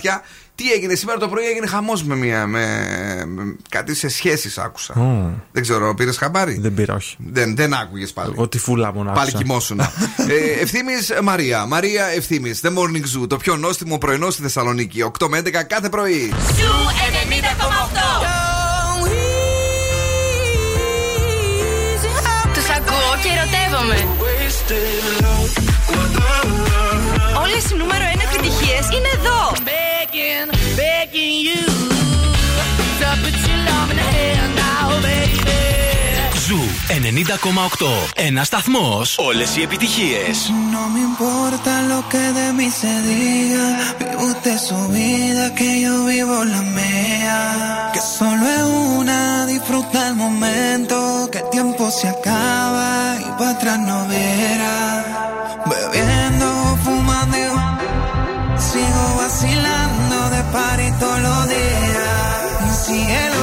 [0.55, 2.67] Τι έγινε σήμερα το πρωί, έγινε χαμός με, μια, με,
[3.27, 4.95] με κάτι σε σχέσεις άκουσα.
[4.95, 5.31] Ω.
[5.53, 7.17] Δεν ξέρω, πήρες χαμπάρι; Δεν πήρα, όχι.
[7.19, 8.33] Δεν, δεν άκουγες πάλι.
[8.37, 9.37] Εγώ τη φούλα μου να Πάλι άκουσα.
[9.37, 9.81] κοιμόσουν.
[10.35, 11.67] ε, ευθύμης Μαρία.
[11.67, 12.61] Μαρία Ευθύμης.
[12.65, 13.29] The Morning Zoo.
[13.29, 15.11] Το πιο νόστιμο πρωινό στη Θεσσαλονίκη.
[15.19, 16.33] 8 με 11 κάθε πρωί.
[16.57, 16.73] Zoo
[19.05, 19.11] 90,8
[22.55, 24.09] Το Zoo ακούω και ερωτεύομαι
[27.43, 29.39] Όλες οι νούμερο 1 επιτυχίες είναι εδώ
[36.50, 37.86] Ζου 90,8.
[38.16, 39.02] Ένα σταθμό.
[39.16, 40.22] Όλε οι επιτυχίε.
[40.74, 43.66] No me importa lo que de mí se diga.
[44.00, 47.40] Vive usted su vida, que yo vivo la mía.
[47.94, 48.66] Que solo es
[48.98, 49.20] una,
[49.54, 50.96] disfruta el momento.
[51.32, 52.90] Que el tiempo se acaba
[53.28, 54.78] y para atrás no verá.
[55.72, 56.48] Bebiendo,
[56.84, 57.42] fumando,
[58.70, 62.26] sigo vacilando de party todos los días.
[62.84, 63.06] Cielo.
[63.06, 63.39] Cielo.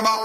[0.00, 0.21] forever.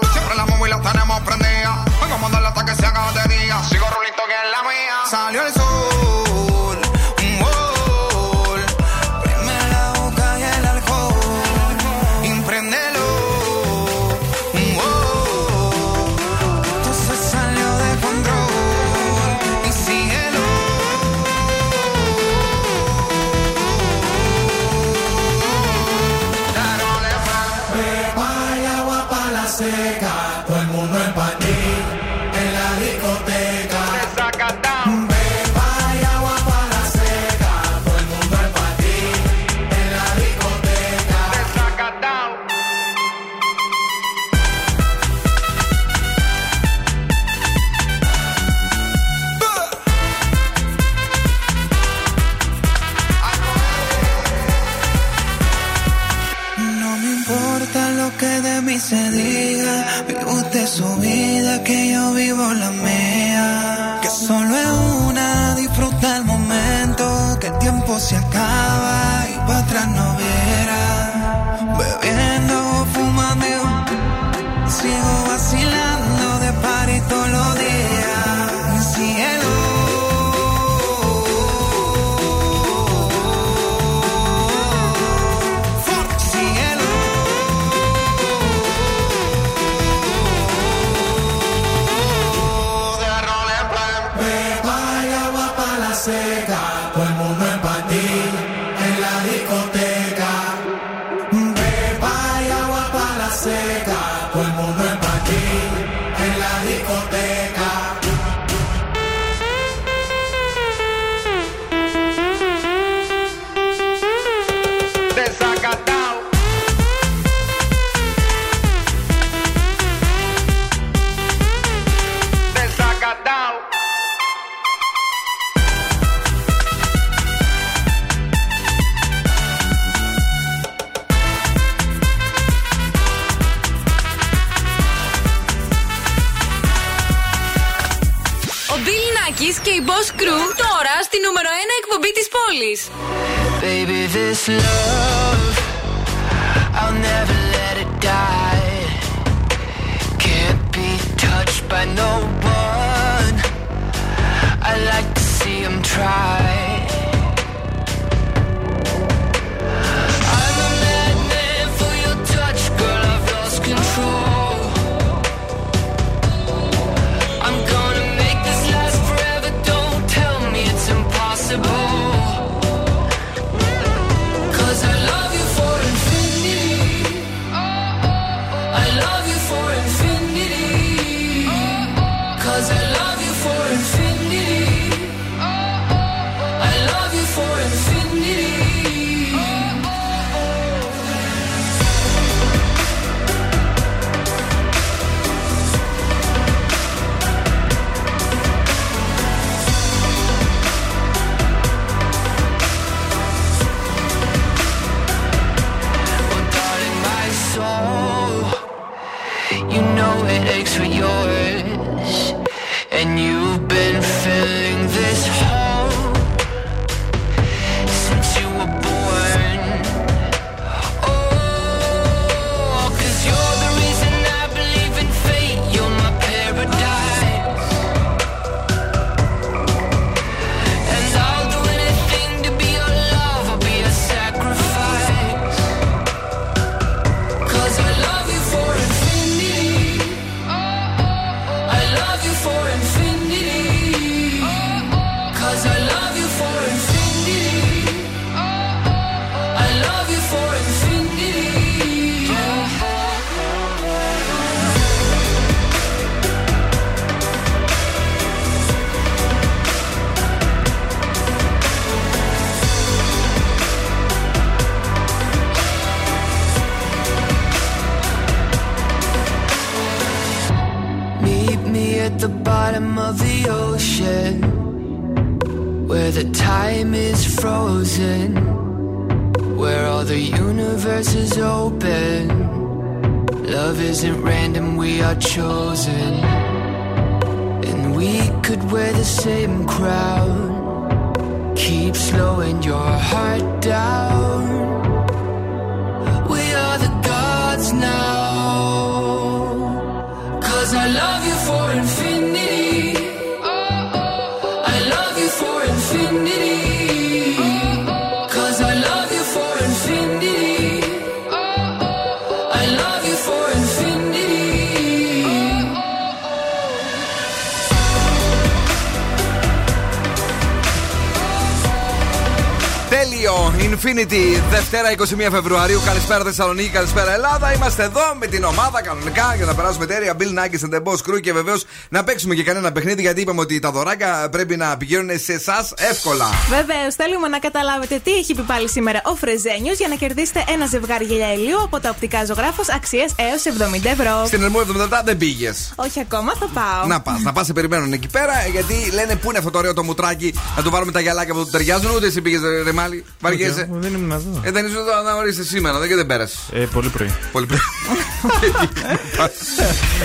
[324.98, 325.80] 21 Φεβρουαρίου.
[325.84, 327.52] Καλησπέρα Θεσσαλονίκη, καλησπέρα Ελλάδα.
[327.52, 330.16] Είμαστε εδώ με την ομάδα κανονικά για να περάσουμε τέλεια.
[330.18, 333.40] Bill Nackis and the Boss Crew και βεβαίως να παίξουμε και κανένα παιχνίδι γιατί είπαμε
[333.40, 336.26] ότι τα δωράκια πρέπει να πηγαίνουν σε εσάς εύκολα.
[336.48, 340.66] Βεβαίως, θέλουμε να καταλάβετε τι έχει πει πάλι σήμερα ο Φρεζένιος για να κερδίσετε ένα
[340.66, 343.42] ζευγάρι γυαλιά ηλίου από τα οπτικά ζωγράφος αξίας έως
[343.82, 344.26] 70 ευρώ.
[344.26, 344.64] Στην Ερμού 77
[345.04, 345.72] δεν πήγες.
[345.76, 346.86] Όχι ακόμα, θα πάω.
[346.86, 349.74] Να πας, να πας, σε περιμένουν εκεί πέρα γιατί λένε πού είναι αυτό το ωραίο
[349.74, 351.90] το μουτράκι να του βάλουμε τα γυαλάκια που του ταιριάζουν.
[351.96, 353.68] Ούτε εσύ πήγες ρε μάλι, βαριέσαι.
[353.70, 354.40] Δεν ήμουν εδώ.
[354.42, 356.38] Ε, δεν ήσουν εδώ να ορίστε σήμερα, δεν και δεν πέρασες.
[356.52, 357.14] Ε, πολύ πρωί.
[357.32, 357.58] Πολύ πρωί.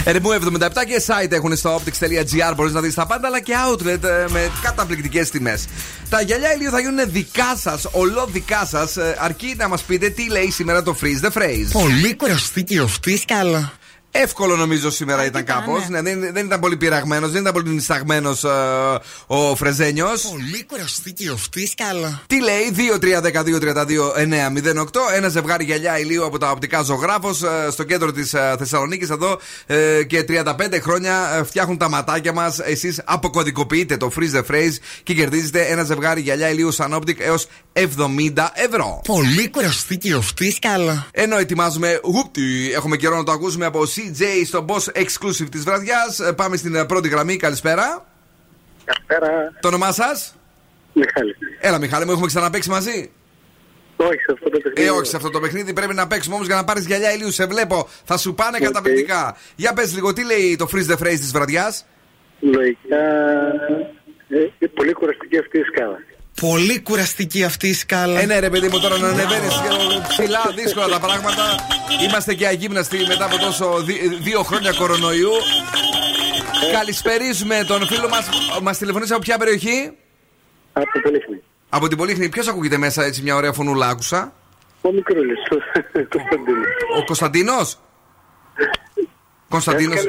[0.04, 4.04] Ερμού 77 και site έχουν στο optics.gr μπορείς να δεις τα πάντα, αλλά και outlet
[4.04, 5.66] ε, με καταπληκτικές τιμές.
[6.10, 8.82] Τα γυαλιά ηλίου θα γίνουν δικά σας, ολό δικά σα,
[9.24, 11.70] αρκεί να μας πείτε τι λέει σήμερα το freeze the phrase.
[11.72, 13.74] Πολύ κουραστή και οφτή σκάλα.
[14.16, 15.90] Εύκολο νομίζω σήμερα ήταν κάπως.
[15.90, 18.36] Ναι, δεν, δεν ήταν πολύ πειραγμένος, δεν ήταν πολύ νησταγμένο
[19.28, 20.22] ο Φρεζένιος.
[20.22, 22.22] Πολύ κουραστή και οφτή σκάλα.
[22.28, 24.86] Τι λέει, 2-3-12-32-9-08.
[25.16, 30.26] Ένα ζευγάρι γυαλιά ηλίου από τα οπτικά ζωγράφος στο κέντρο της Θεσσαλονίκης εδώ ε, και
[30.30, 30.44] 35
[30.82, 32.60] χρόνια ε, φτιάχνουν τα ματάκια μας.
[32.60, 37.48] Εσείς αποκωδικοποιείτε το freeze the phrase και κερδίζετε ένα ζευγάρι γυαλιά ηλίου σαν optic έως
[37.74, 37.84] 70
[38.54, 39.02] ευρώ.
[39.06, 41.08] Πολύ κουραστή και οφτή σκάλα.
[41.12, 46.34] Ενώ ετοιμάζουμε γούπτι, έχουμε καιρό να το ακούσουμε από CJ στο boss exclusive της βραδιάς.
[46.36, 47.38] Πάμε στην ε, πρώτη γραμμή.
[47.38, 48.06] Καλησπέρα.
[48.86, 49.54] Καλησπέρα.
[49.60, 50.36] Το όνομά σας,
[50.94, 51.36] Μιχάλη.
[51.60, 53.12] Έλα, Μιχάλη μου, έχουμε ξαναπέξει μαζί;
[53.96, 54.88] Όχι σε αυτό το παιχνίδι.
[54.88, 55.74] Ε, όχι σε αυτό το παιχνίδι.
[55.74, 57.32] Πρέπει να παίξουμε όμως για να πάρεις γυαλιά ηλίου.
[57.32, 57.88] Σε βλέπω.
[58.04, 59.38] Θα σου πάνε καταπληκτικά.
[59.56, 61.86] Για πες λίγο, τι λέει το freeze the phrase της βραδιάς;
[62.40, 63.04] Λογικά.
[64.60, 65.98] Ε, πολύ κουραστική αυτή η σκάλα.
[66.42, 68.20] Πολύ κουραστική αυτή η σκάλα.
[68.20, 69.54] Ε, ναι, ρε παιδί μου, τώρα να ανεβαίνεις
[70.08, 71.56] ψηλά, δύσκολα τα πράγματα.
[72.08, 75.32] Είμαστε και αγύμναστοι μετά από τόσο δι- δύο χρόνια κορονοϊού.
[76.72, 78.30] Καλησπερίζουμε τον φίλο μας.
[78.62, 79.92] Μας τηλεφωνήσει από ποια περιοχή;
[80.74, 81.42] Από την Πολύχνη.
[81.70, 82.30] Από την Πολύχνη.
[82.30, 84.34] Ποιος ακούγεται μέσα έτσι μια ωραία φωνούλα άκουσα;
[84.82, 85.38] Ο Μικρούλης,
[86.98, 87.04] ο Κωνσταντίνος.
[87.04, 87.78] Ο Κωνσταντίνος;
[89.50, 90.04] Κωνσταντίνος.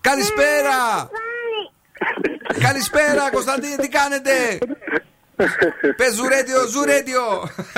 [0.00, 1.08] Καλησπέρα!
[2.60, 4.32] Καλησπέρα, Κωνσταντίνε, τι κάνετε!
[5.96, 7.22] Πες ζουρέντιο, ζουρέντιο!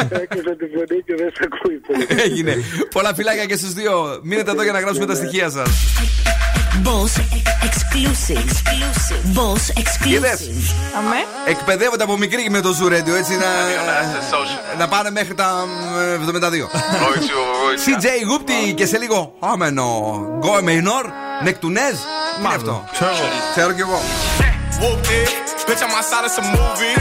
[0.08, 2.06] Έκλεισα τη φωνή και δεν σε ακούει πολύ.
[2.22, 2.56] Έγινε.
[2.90, 4.20] Πολλά φυλάκια και στους δύο.
[4.22, 5.68] Μείνετε εδώ για να γράψουμε τα στοιχεία σας.
[6.84, 7.20] Boss
[7.68, 8.48] exclusive.
[9.36, 10.74] Boss Είδες, exclusive.
[10.98, 11.16] Αμέ.
[11.48, 13.46] εκπαιδεύονται από μικρή με το ζουρέντιο έτσι να,
[14.78, 15.64] να πάνε μέχρι τα
[15.98, 16.42] ε, 72.
[17.86, 19.84] CJ Γούπτη και σε λίγο άμενο.
[20.38, 21.06] Γκόε Μεϊνόρ,
[21.42, 21.92] Νεκτουνέζ.
[21.92, 22.84] Τι είναι αυτό;
[23.54, 24.00] Ξέρω κι εγώ.
[24.76, 25.28] Whoop it,
[25.64, 26.96] bitch, I'm outside of some movie.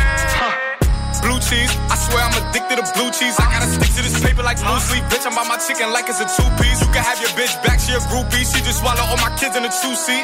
[1.19, 3.35] Blue cheese, I swear I'm addicted to blue cheese.
[3.35, 5.03] I gotta stick to this paper like blue sleep.
[5.11, 6.79] Bitch, I'm by my chicken like it's a two piece.
[6.79, 8.47] You can have your bitch back, she a groupie.
[8.47, 10.23] She just swallow all my kids in a two seat.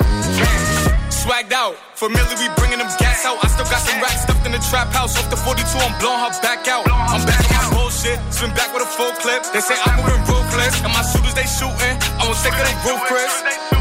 [1.11, 3.35] Swagged out, familiar, we bringing them gas out.
[3.43, 5.19] I still got some racks stuffed in the trap house.
[5.19, 6.87] Off the 42, I'm blowing her back out.
[6.87, 9.43] I'm back on my bullshit, spin back with a full clip.
[9.51, 11.95] They say I'm moving ruthless, and my shooters they shooting.
[12.15, 13.80] I won't sick of they roof,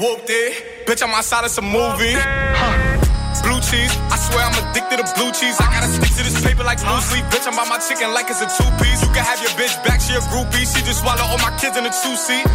[0.00, 2.16] Whooped it, bitch, I'm outside of some movie.
[2.16, 3.44] Huh.
[3.44, 5.60] Blue cheese, I swear I'm addicted to blue cheese.
[5.60, 7.28] I gotta stick to this paper like blue sleep.
[7.28, 9.04] Bitch, I'm by my chicken like it's a two piece.
[9.04, 10.64] You can have your bitch back, she a groupie.
[10.64, 12.48] She just swallow all my kids in a two seat.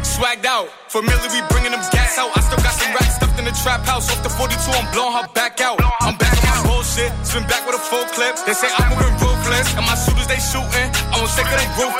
[0.00, 2.32] Swagged out, familiar, we bringing them gas out.
[2.32, 4.08] I still got some racks stuffed in the trap house.
[4.08, 5.76] Off the 42, I'm blowing her back out.
[6.00, 8.40] I'm back on my bullshit, spin back with a full clip.
[8.48, 10.88] They say I'm moving ruthless, and my shooters they shooting.
[11.12, 11.92] I won't sick of they roof,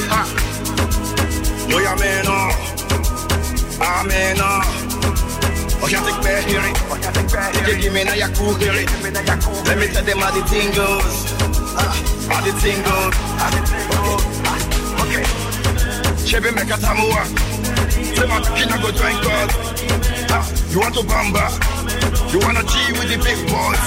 [0.00, 0.24] ha.
[1.68, 2.52] Yo, jag menar.
[3.80, 4.64] Jag menar.
[5.82, 6.62] Och jag fick med here.
[7.68, 8.72] You give me na jag koker.
[9.66, 11.34] Let me tell them how the thing goes.
[11.76, 11.94] Ah,
[12.30, 13.14] How the thing goes.
[15.02, 15.24] Okay.
[16.26, 17.24] Chebe meka tamua.
[18.16, 19.50] Say my pikin I go join God.
[20.30, 21.48] Ah, you want to bamba?
[22.32, 23.84] You wanna G with the big boys?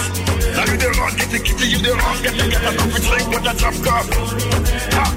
[0.55, 3.01] Now you the wrong, get the kitty, you the wrong, get the get a coffee
[3.07, 4.05] drink with a drop cup.
[4.93, 5.11] Ah,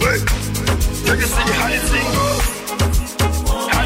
[0.00, 1.68] let me see how.
[3.70, 3.82] How.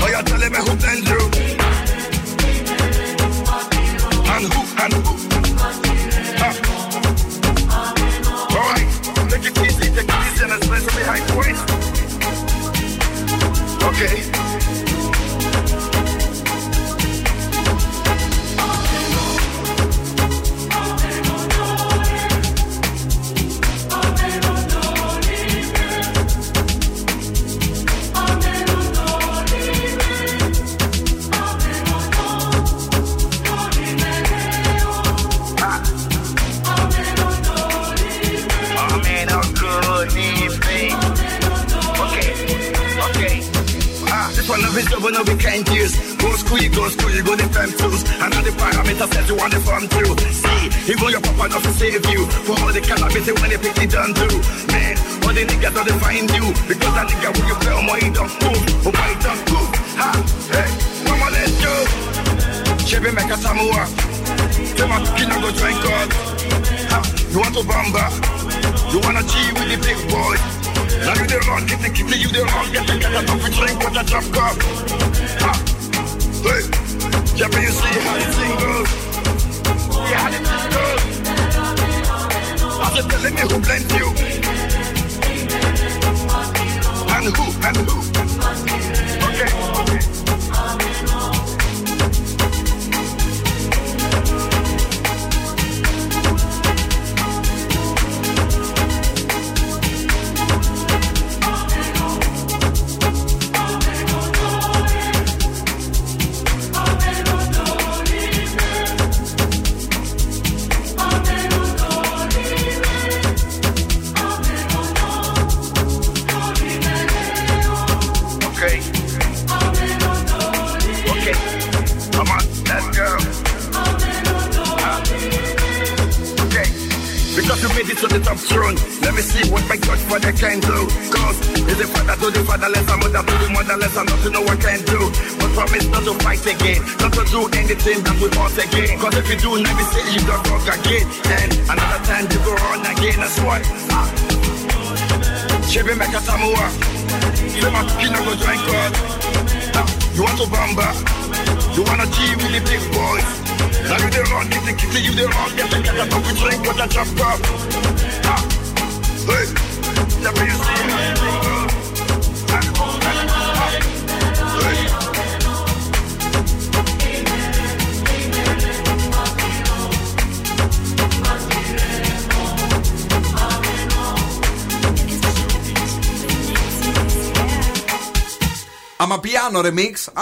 [0.00, 1.20] Oh, you're telling me who you?
[4.34, 5.31] And who, and who?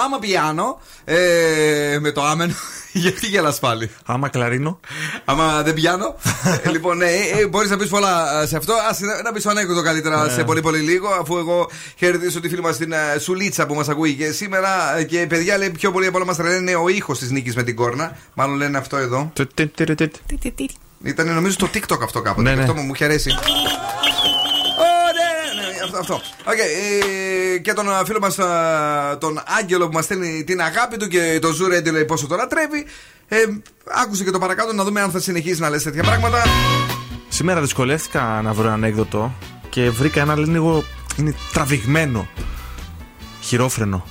[0.04, 0.80] Άμα πιάνω.
[1.04, 2.52] Ε, με το άμενο.
[2.92, 3.90] Γιατί γελάς πάλι.
[4.06, 4.80] Άμα κλαρίνο.
[5.24, 6.14] Άμα δεν πιάνω.
[6.62, 7.06] ε, λοιπόν, ναι,
[7.40, 8.72] ε, μπορείς να πεις πολλά ε, σε αυτό.
[8.72, 10.32] Α να πεις το ανέκδοτο καλύτερα Ναι.
[10.32, 13.88] σε πολύ πολύ λίγο, αφού εγώ χαιρετήσω τη φίλη μας την ε, Σουλίτσα που μας
[13.88, 14.96] ακούει και σήμερα.
[14.98, 17.62] ε, Και παιδιά λέει πιο πολύ από όλα μας τρελαίνει ο ήχος της νίκης με
[17.62, 18.16] την κόρνα.
[18.34, 19.32] Μάλλον λένε αυτό εδώ.
[21.04, 22.42] Ήταν νομίζω στο TikTok αυτό κάποτε.
[22.42, 22.62] Ναι, και ναι.
[22.62, 23.30] Αυτό μου μου έχει αρέσει.
[26.00, 26.14] Αυτό.
[26.14, 26.50] αυτό.
[26.50, 28.34] Οκ, ε, και τον ε, φίλο μας,
[29.18, 32.36] τον Άγγελο που μας στέλνει την αγάπη του και το Zoo Radio λέει πόσο το
[32.36, 32.86] λατρεύει.
[33.28, 33.36] Ε,
[34.02, 36.42] άκουσε και το παρακάτω να δούμε αν θα συνεχίσει να λες τέτοια πράγματα.
[37.28, 39.34] Σήμερα δυσκολεύτηκα να βρω ένα ανέκδοτο
[39.68, 40.84] και βρήκα ένα λίγο.
[41.16, 42.28] είναι τραβηγμένο.
[43.40, 44.06] Χειρόφρενο.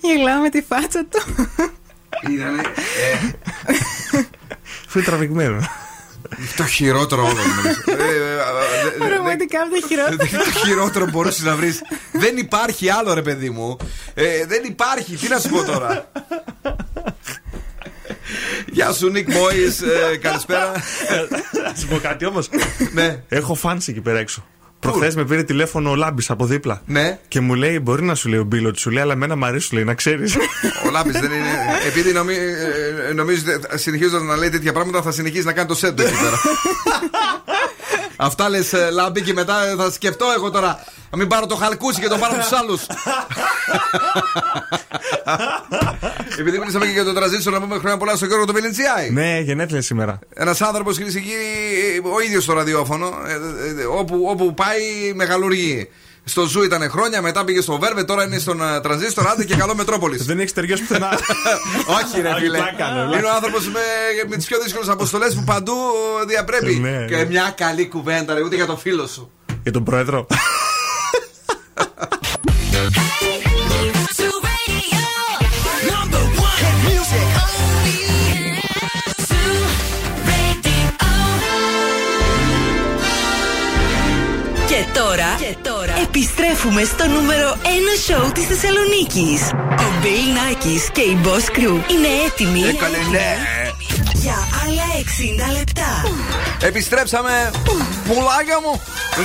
[0.00, 1.48] Γελάω με τη φάτσα του.
[2.30, 2.62] Ήτανε.
[4.94, 5.58] Ε, Αυτό είναι τραβηγμένο.
[6.56, 7.32] το χειρότερο όλο.
[7.32, 7.80] νομίζω.
[7.86, 10.44] Ε, ε, ε, ε, ε, Πραγματικά από τα χειρότερα.
[10.44, 11.82] Το χειρότερο μπορούσες να βρεις.
[12.12, 13.76] Δεν υπάρχει άλλο ρε παιδί μου.
[14.14, 15.16] Ε, δεν υπάρχει.
[15.16, 16.10] Τι να σου πω τώρα;
[18.72, 19.82] Γεια σου, Νικ Μόης.
[20.20, 20.72] καλησπέρα.
[21.68, 22.48] Να σου πω κάτι όμως.
[22.92, 23.22] ναι.
[23.28, 24.44] Έχω φάνσει εκεί πέρα έξω.
[24.90, 26.82] Προχθές με πήρε τηλέφωνο ο Λάμπης από δίπλα.
[26.86, 27.18] Ναι.
[27.28, 29.66] Και μου λέει: Μπορεί να σου λέει ο Μπίλο, σου λέει, αλλά εμένα μου αρέσει,
[29.66, 30.36] σου λέει, να ξέρεις.
[30.86, 31.48] Ο Λάμπης δεν είναι.
[31.86, 32.34] Επειδή νομι,
[33.08, 33.42] ε, νομίζω
[33.74, 36.38] συνεχίζοντας να λέει τέτοια πράγματα, θα συνεχίσει να κάνει το σέντο εκεί πέρα.
[38.24, 40.84] Αυτά λες, Λάμπη, και μετά θα σκεφτώ εγώ τώρα.
[41.10, 42.86] Να μην πάρω το χαλκούσι και τον πάρω του άλλους.
[46.38, 49.10] Επειδή μιλήσαμε και για τον τραζίστρο να πούμε χρόνια πολλά στον Γιώργο τον Βελεντσιάη.
[49.10, 50.18] Ναι, γενέθλια σήμερα.
[50.34, 55.12] Ένας άνθρωπος, κυρίες και κύριοι, ο ίδιος στο ραδιόφωνο, ε, ε, ε, όπου, όπου πάει
[55.14, 55.88] μεγαλουργεί.
[56.24, 59.26] Στο Zoo ήταν χρόνια, μετά πήγε στο Verve, τώρα είναι στον ε, Transistor.
[59.28, 60.24] Άντε και καλό Metropolis.
[60.24, 61.08] Δεν έχεις ταιριώσει πουθενά.
[62.02, 62.58] Όχι, ρε Όχι, φίλε.
[62.58, 63.18] πλάκα, ναι, πλάκα.
[63.18, 63.80] Είναι ο άνθρωπος με,
[64.28, 65.72] με τις πιο δύσκολες αποστολές που παντού
[66.26, 66.74] διαπρέπει.
[66.74, 67.24] Ναι, Και ναι.
[67.24, 69.30] μια καλή κουβέντα, ρε, ούτε για τον φίλο σου.
[69.62, 70.26] Για τον πρόεδρο.
[84.66, 85.73] Και τώρα, και τώρα
[86.06, 87.66] επιστρέφουμε στο νούμερο 1
[88.06, 89.40] σοου της Θεσσαλονίκης.
[89.84, 93.36] Ο Bill Nackis και η Boss Crew είναι έτοιμοι Έκανε ναι.
[94.12, 94.86] για άλλα
[95.50, 95.90] 60 λεπτά.
[96.66, 97.50] Επιστρέψαμε.
[98.06, 98.80] Πουλάκια μου.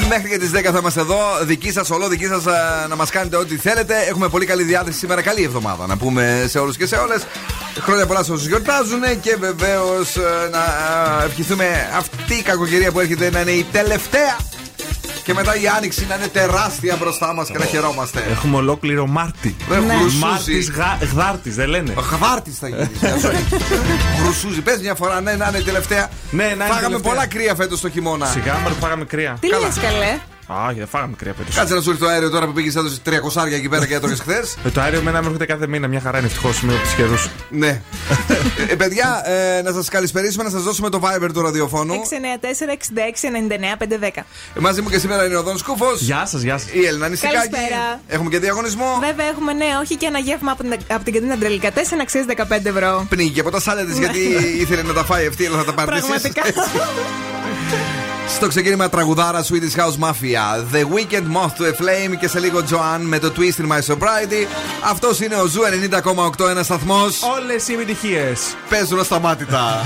[0.09, 1.19] Μέχρι και τις 10 θα είμαστε εδώ.
[1.43, 2.43] Δική σας, ολό, δική σας
[2.89, 3.95] να μας κάνετε ό,τι θέλετε.
[4.07, 5.21] Έχουμε πολύ καλή διάθεση σήμερα.
[5.21, 7.21] Καλή εβδομάδα να πούμε σε όλους και σε όλες.
[7.79, 10.15] Χρόνια πολλά σε όσους γιορτάζουν και βεβαίως
[10.51, 10.63] να
[11.21, 14.37] ε, ευχηθούμε αυτή η κακοκαιρία που έρχεται να είναι η τελευταία.
[15.29, 18.25] Και μετά η άνοιξη να είναι τεράστια μπροστά μας και να χαιρόμαστε.
[18.29, 19.55] Έχουμε ολόκληρο Μάρτι.
[19.69, 19.75] Ναι.
[19.93, 20.17] Γρουσούζι.
[20.17, 20.71] Μάρτις
[21.13, 21.93] γδάρτης, δεν λένε.
[22.11, 22.89] Γδάρτης θα γίνει.
[24.23, 26.09] Γρουσούζι, πες μια φορά, ναι, να είναι η τελευταία.
[26.31, 27.11] Ναι, να είναι Φάγαμε τελευταία.
[27.11, 28.25] πολλά κρύα φέτος το χειμώνα.
[28.25, 29.37] Σιγά μα φάγαμε κρύα.
[29.39, 30.19] Τι λες καλέ;
[30.53, 31.51] Α, δεν φάγαμε κρύα πέτο.
[31.55, 33.11] Κάτσε να σου έρθει το αέριο τώρα που πήγες έδωσε 300
[33.51, 34.57] εκεί πέρα και έτρωγες χθες.
[34.65, 35.87] Ε, το αέριο μένα μου έρχεται κάθε μήνα.
[35.87, 37.29] Μια χαρά είναι ευτυχώς με τους καιρούς.
[37.49, 37.81] Ναι.
[38.69, 41.93] ε, παιδιά, ε, να σας καλησπερίσουμε, να σας δώσουμε το Viber του ραδιοφώνου.
[41.93, 44.25] 694-66-99-510.
[44.53, 45.85] Ε, μαζί μου και σήμερα είναι ο Δόν Σκούφο.
[45.97, 46.69] Γεια σας, γεια σας.
[46.73, 47.35] Η Έλληνα Νησικάκη.
[47.35, 48.01] Καλησπέρα.
[48.07, 48.97] Έχουμε και διαγωνισμό.
[48.99, 52.25] Βέβαια έχουμε ναι, όχι και ένα γεύμα από την, από την καντίνα Τρελικατέσσε να ξέρει
[52.37, 53.05] 15 ευρώ.
[53.09, 54.19] Πνίγηκε από τα σάλια τη γιατί
[54.59, 56.41] ήθελε να τα φάει αυτή, αλλά θα τα πάρει Πραγματικά.
[58.29, 62.59] Στο ξεκίνημα τραγουδάρα Swedish House Mafia, The Weekend Moth to a Flame και σε λίγο
[62.69, 64.47] Joanne με το Twist in My Sobriety.
[64.83, 65.45] αυτός είναι ο
[66.39, 67.21] 2,98 ένας σταθμός.
[67.21, 69.85] Όλες οι επιτυχίες παίζουν στα μάτια.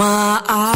[0.00, 0.69] my eyes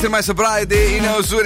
[0.00, 1.36] Joanne, Twist in My Sobriety είναι ο Zoo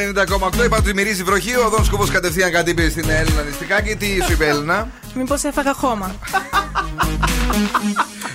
[0.60, 0.64] 90,8.
[0.64, 1.56] Είπα ότι μυρίζει βροχή.
[1.56, 3.96] Ο Δον Σκούφο κατευθείαν κάτι είπε στην Έλενα νηστικάκι.
[3.96, 6.14] Τι σου είπε, Έλενα; Μήπως έφαγα χώμα.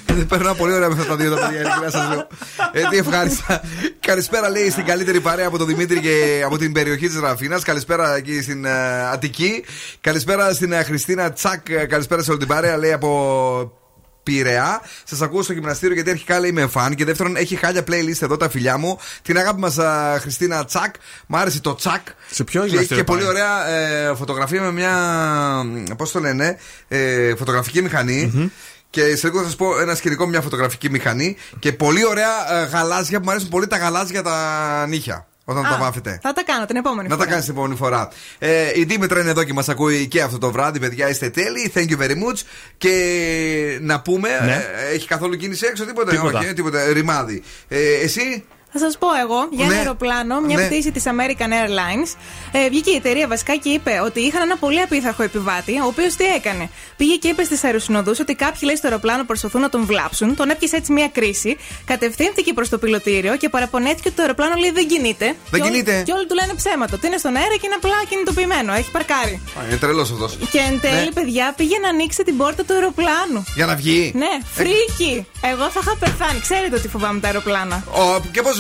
[0.06, 1.60] Δεν περνάω πολύ ωραία με αυτά τα δύο τα παιδιά.
[1.60, 2.28] ειλικρινά σας λέω.
[2.72, 3.62] Ε, τι ευχάριστα.
[4.00, 7.64] Καλησπέρα, λέει, στην καλύτερη παρέα από τον Δημήτρη και από την περιοχή της Ραφίνας.
[7.64, 9.64] Καλησπέρα εκεί στην ε, Αττική.
[10.02, 11.70] Καλησπέρα στην ε, Χριστίνα Τσακ.
[11.70, 13.79] Ε, Καλησπέρα σε όλη την παρέα, λέει από
[14.24, 14.82] Πειραιά.
[15.04, 16.96] Σας ακούω στο γυμναστήριο γιατί αρχικά λέει είμαι φαν.
[16.96, 19.00] Και δεύτερον, έχει χάλια playlist εδώ τα φιλιά μου.
[19.22, 19.78] Την αγάπη μας
[20.22, 20.96] Χριστίνα Τσακ.
[21.28, 22.08] Μ' άρεσε το Τσακ.
[22.32, 25.96] Σε ποιο Και, γυμναστήριο και πολύ πάει; ωραία ε, φωτογραφία με μια.
[25.98, 26.58] Πώς το λένε,
[26.88, 28.52] ε, φωτογραφική μηχανή.
[28.90, 31.36] Και σε λίγο θα σας πω ένα σκηνικό με μια φωτογραφική μηχανή.
[31.60, 35.29] Και πολύ ωραία ε, γαλάζια που μου αρέσουν πολύ τα γαλάζια τα νύχια.
[35.50, 36.20] Όταν Α, τα βάφετε.
[36.22, 37.26] Θα τα κάνω την επόμενη Να φορά.
[37.26, 38.10] τα κάνεις την επόμενη φορά.
[38.40, 41.10] Ε, η Δήμητρα είναι εδώ και μας ακούει και αυτό το βράδυ, παιδιά.
[41.10, 41.72] Είστε τέλειοι.
[41.76, 42.42] Thank you very much.
[42.78, 44.66] Και να πούμε, Ναι.
[44.90, 46.12] ε, έχει καθόλου κίνηση έξω, τίποτα.
[46.12, 46.40] Τίποτα.
[46.40, 46.94] Όχι, ε, τίποτα.
[46.94, 47.44] Ρημάδι.
[47.68, 48.44] Ε, εσύ;
[48.74, 49.80] Θα σας πω εγώ για ένα Ναι.
[49.80, 50.66] αεροπλάνο, μια Ναι.
[50.68, 52.10] πτήση της American Airlines.
[52.52, 56.16] Ε, βγήκε η εταιρεία βασικά και είπε ότι είχαν ένα πολύ απίθαρχο επιβάτη, ο οποίος
[56.16, 56.70] τι έκανε.
[56.98, 60.36] Πήγε και είπε στις αεροσυνοδούς ότι κάποιοι λέει στο αεροπλάνο προσπαθούν να τον βλάψουν.
[60.36, 61.58] Τον έπιασε έτσι μια κρίση.
[61.86, 65.26] Κατευθύνθηκε προς το πιλωτήριο και παραπονέθηκε ότι το αεροπλάνο λέει δεν κινείται.
[65.26, 66.04] Δεν Και όλοι- κινείται.
[66.06, 66.94] Και όλοι του λένε ψέματα.
[66.96, 68.74] Ότι είναι στον αέρα και είναι απλά κινητοποιημένο.
[68.74, 69.42] Έχει παρκάρει.
[69.60, 70.38] Α, είναι τρελός αυτός.
[70.52, 73.44] Και εν τέλει, παιδιά, πήγε να ανοίξει την πόρτα του αεροπλάνου.
[73.56, 74.12] Για να βγει.
[74.16, 75.28] Ναι, φρίκι.
[75.42, 76.40] Εγώ θα είχα πεθάνει.
[76.40, 77.84] Ξέρετε ότι φοβάμαι τα αεροπλάνα.
[77.92, 78.59] Ο, και πώς,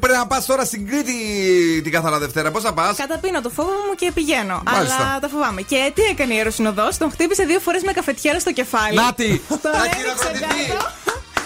[0.00, 1.12] πρέπει να πας τώρα στην Κρήτη
[1.82, 2.50] την καθαρά Δευτέρα.
[2.50, 4.62] Πώς θα πας; Καταπίνω το φόβο μου και πηγαίνω.
[4.72, 4.96] Μάλιστα.
[4.96, 5.62] Αλλά τα φοβάμαι.
[5.62, 8.94] Και τι έκανε η αεροσυνοδό, τον χτύπησε δύο φορές με καφετιέρα στο κεφάλι.
[8.94, 9.42] Νάτι!
[9.48, 10.66] Τον Να έριξε χειροκροτηθεί.
[10.68, 10.90] κάτω.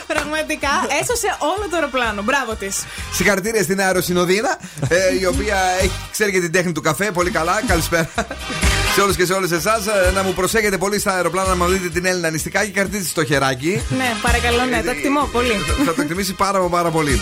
[0.07, 2.23] Πραγματικά έσωσε όλο το αεροπλάνο.
[2.23, 2.85] Μπράβο της.
[3.13, 7.11] Συγχαρητήρια στην αεροσυνοδίνα, ε, η οποία έχει, ξέρει και την τέχνη του καφέ.
[7.11, 7.63] Πολύ καλά.
[7.67, 8.09] Καλησπέρα
[8.97, 9.85] σε όλους και σε όλες εσάς.
[10.15, 13.25] Να μου προσέχετε πολύ στα αεροπλάνα να μου δείτε την Έλληνα νηστικά και κρατήστε στο
[13.25, 13.83] χεράκι.
[13.97, 15.53] Ναι, παρακαλώ, ναι, το εκτιμώ πολύ.
[15.87, 17.21] Θα το εκτιμήσει πάρα μα πάρα πολύ.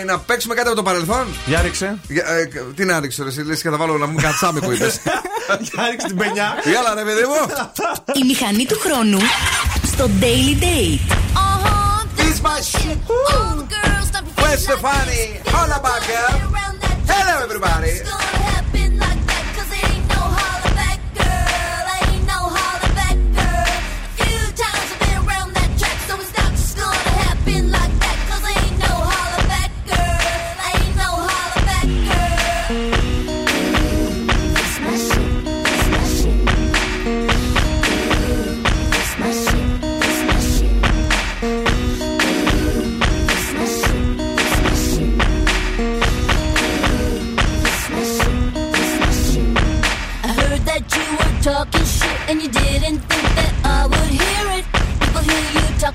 [0.00, 1.98] Ε, να παίξουμε κάτι από το παρελθόν; Για ρίξε.
[2.08, 4.72] Για, ε, τι να ρίξω, ρε, εσύ λες και θα βάλω να μου κατσάμε που
[4.72, 5.00] είπες.
[5.72, 6.54] Για ρίξε την πενιά.
[6.64, 7.54] Γεια ρε, παιδί μου.
[8.22, 9.18] Η μηχανή του χρόνου
[9.86, 11.47] στο Daily Date.
[12.28, 12.98] This my shit.
[14.36, 15.40] Where's Stefani?
[15.46, 16.34] Holla girl.
[17.08, 18.37] Hello, everybody.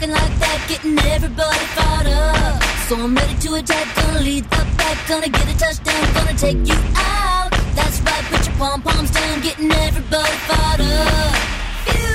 [0.04, 2.64] talking like that, getting everybody fired up.
[2.88, 6.68] So I'm ready to attack, gonna lead the pack, gonna get a touchdown, gonna take
[6.68, 7.52] you out.
[7.76, 11.36] That's right, put your pom poms down, getting everybody fired up.
[11.96, 12.13] Ew.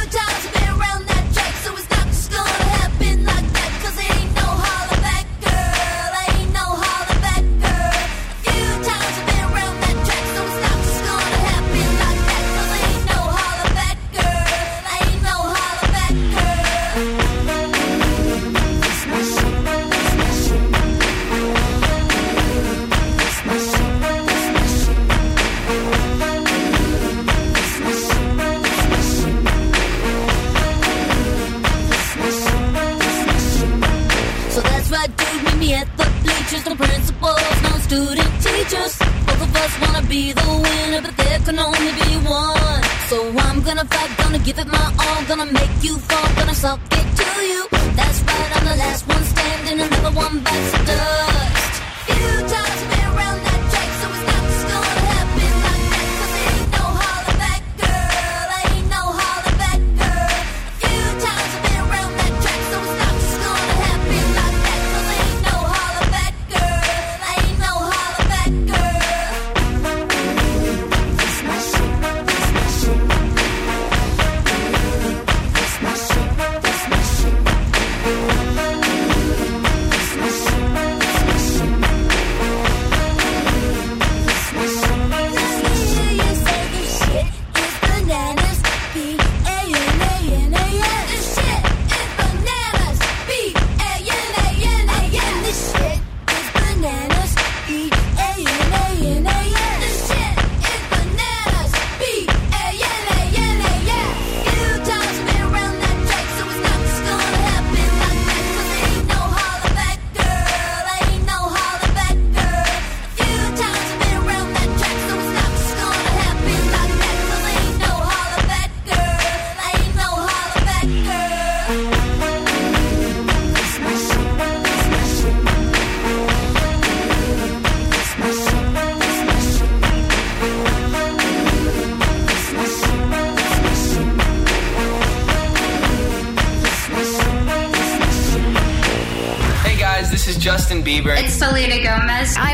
[37.88, 38.94] student teachers.
[39.26, 42.82] Both of us wanna be the winner, but there can only be one.
[43.08, 43.16] So
[43.46, 47.06] I'm gonna fight, gonna give it my all, gonna make you fall, gonna suck it
[47.20, 47.62] to you.
[47.98, 51.74] That's right, I'm the last one standing, another one bites the dust.
[52.06, 53.47] Few times around.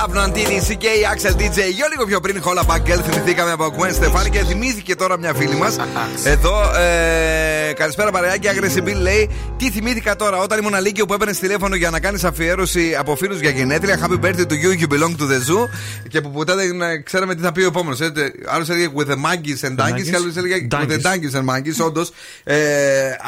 [0.00, 1.72] Love No Antini, CK, Axel DJ.
[1.74, 5.34] Για λίγο πιο πριν, Hola Back Girl, θυμηθήκαμε από Gwen Stefani και θυμήθηκε τώρα μια
[5.34, 5.76] φίλη μας.
[6.24, 11.38] Εδώ, ε, καλησπέρα παρεάκι, Aggressive Bill λέει: Τι θυμήθηκα τώρα, όταν ήμουν Λύκειο που έπαιρνες
[11.38, 14.08] τηλέφωνο για να κάνεις αφιέρωση από φίλους για γενέθλια.
[14.08, 15.68] Happy birthday to you, you belong to the zoo.
[16.08, 17.98] Και που ποτέ δεν ε, ξέραμε τι θα πει ο επόμενος.
[18.46, 21.86] Άλλος έλεγε with the monkeys and donkeys, και άλλος έλεγε with the donkeys and monkeys.
[21.86, 22.12] Όντως,
[22.44, 22.56] ε,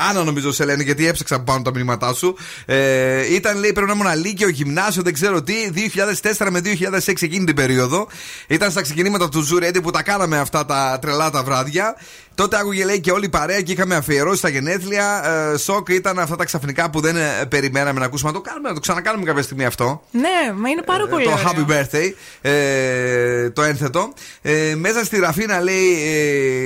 [0.09, 2.37] Άννα νομίζω σε λένε γιατί έψαξα πάνω τα μηνύματά σου.
[2.67, 5.55] Ε, ήταν λέει πρέπει να ήμουν Λύκειο, γυμνάσιο, δεν ξέρω τι,
[6.39, 8.09] 2004 με 2006 εκείνη την περίοδο.
[8.47, 11.97] Ήταν στα ξεκινήματα του Zoo Radio που τα κάναμε αυτά τα τρελά τα βράδια.
[12.35, 15.23] Τότε άκουγε λέει και όλη η παρέα και είχαμε αφιερώσει τα γενέθλια.
[15.53, 18.31] Ε, σοκ ήταν αυτά τα ξαφνικά που δεν ε, περιμέναμε να ακούσουμε.
[18.31, 20.03] Να το κάνουμε, να το ξανακάνουμε κάποια στιγμή αυτό.
[20.11, 21.45] Ναι, μα είναι πάρα πολύ το ωραίο.
[21.45, 24.13] Happy Birthday, ε, το ένθετο.
[24.43, 25.93] Ε, μέσα στη Ραφίνα λέει,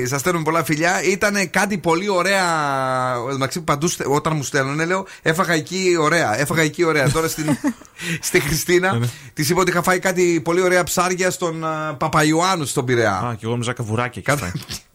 [0.03, 1.03] ε, σας στέλνουμε πολλά φιλιά.
[1.03, 2.45] Ήταν κάτι πολύ ωραία.
[3.33, 6.41] Εντάξει, παντού στε- όταν μου στέλνουν, λέω, έφαγα εκεί ωραία.
[6.41, 7.11] Έφαγα εκεί ωραία.
[7.11, 7.45] Τώρα στην,
[8.29, 8.99] στη Χριστίνα
[9.35, 13.13] της είπα ότι είχα φάει κάτι πολύ ωραία ψάρια στον α, Παπαϊωάννου στον Πειραιά.
[13.13, 14.21] Α, και εγώ νόμιζα καβουράκι.
[14.21, 14.53] Κάτι.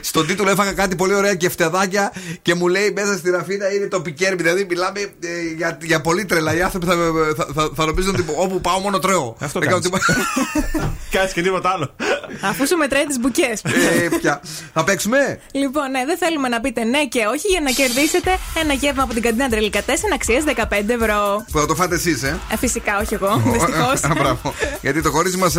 [0.00, 2.12] Στον τίτλο έφαγα κάτι πολύ ωραία και φτεδάκια
[2.42, 4.36] και μου λέει μέσα στη Ραφίνα είναι το πικέρμι.
[4.42, 6.54] Δηλαδή μιλάμε ε, για, για πολύ τρελά.
[6.56, 6.94] Οι άνθρωποι θα,
[7.36, 9.34] θα, θα, θα νομίζουν ότι όπου πάω μόνο τρώω.
[9.40, 10.04] Αυτό Δεν κάνω κάνεις.
[10.06, 10.28] τίποτα.
[11.10, 11.94] Κάτσε και τίποτα άλλο.
[12.40, 13.62] Αφού σου μετράει τις μπουκές.
[13.64, 14.40] Ε, πια.
[14.72, 18.72] Θα παίξουμε; Λοιπόν, ναι, δεν θέλουμε να πείτε ναι και όχι για να κερδίσετε ένα
[18.72, 21.44] γεύμα από την καντίνα Τρελικατέσεν αξίας 15 ευρώ.
[21.52, 22.38] Που θα το φάτε εσείς, ε.
[22.52, 23.42] Ε, φυσικά, όχι εγώ.
[23.52, 24.00] Δυστυχώς.
[24.18, 24.54] Μπράβο.
[24.80, 25.54] Γιατί το κορίτσι μας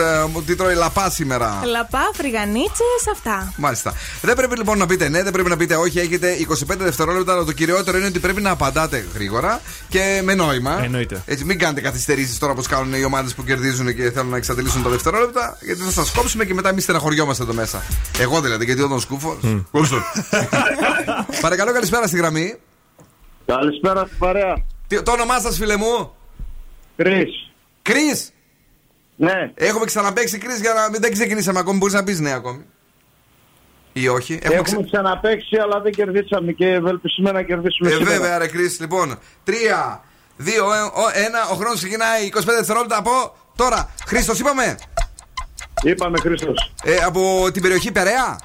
[0.45, 1.61] τι τρώει λαπά σήμερα.
[1.65, 3.53] Λαπά, φρυγανίτσες, αυτά.
[3.57, 3.93] Μάλιστα.
[4.21, 5.99] Δεν πρέπει λοιπόν να πείτε ναι, δεν πρέπει να πείτε όχι.
[5.99, 10.83] Έχετε 25 δευτερόλεπτα, αλλά το κυριότερο είναι ότι πρέπει να απαντάτε γρήγορα και με νόημα.
[10.83, 11.21] Εννοείται.
[11.25, 14.83] Έτσι, μην κάνετε καθυστερήσεις τώρα όπως κάνουν οι ομάδες που κερδίζουν και θέλουν να εξαντλήσουν
[14.83, 17.83] τα δευτερόλεπτα, γιατί θα σας κόψουμε και μετά εμείς στεναχωριόμαστε εδώ μέσα.
[18.19, 19.37] Εγώ δηλαδή, γιατί όταν σκούφω.
[21.41, 22.55] Παρακαλώ, καλησπέρα στη γραμμή.
[23.45, 24.63] Καλησπέρα στην παρέα.
[24.87, 26.11] Τι- Το όνομά σας, φίλε μου;
[26.97, 27.25] Κρι.
[27.81, 28.21] Κρι.
[29.15, 29.51] Ναι.
[29.55, 31.77] Έχουμε ξαναπέξει Κρι για να μην δεν ξεκινήσαμε ακόμη.
[31.77, 32.63] Μπορείς να πεις ναι ακόμη.
[34.01, 38.11] Ή όχι; Έχουμε, ξε- ξαναπέξει, αλλά δεν κερδίσαμε και ευελπιστούμε να κερδίσουμε Ε, σήμερα.
[38.11, 38.75] βέβαια, ρε Κρι.
[38.79, 40.01] Λοιπόν, 3,
[40.37, 40.51] 2,
[41.13, 41.51] 1.
[41.51, 43.89] Ο χρόνος ξεκινάει 25 δευτερόλεπτα από τώρα.
[44.07, 44.77] Χρήστος, είπαμε;
[45.83, 46.73] Είπαμε Χρήστος.
[46.83, 48.39] Ε, από την περιοχή Περαία;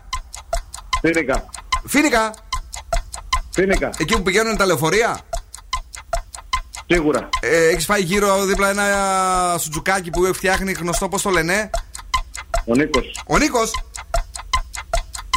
[1.00, 1.44] Φίνικα.
[1.86, 2.34] Φίνικα;
[3.50, 3.90] Φίνικα.
[3.98, 5.18] Εκεί που πηγαίνουν τα λεωφορεία;
[6.86, 7.28] Σίγουρα.
[7.40, 8.86] Ε, Έχεις φάει γύρω δίπλα ένα
[9.58, 11.70] σουτζουκάκι που φτιάχνει γνωστό, πώς το λένε;
[12.66, 13.22] Ο Νίκος.
[13.26, 13.70] Ο Νίκος;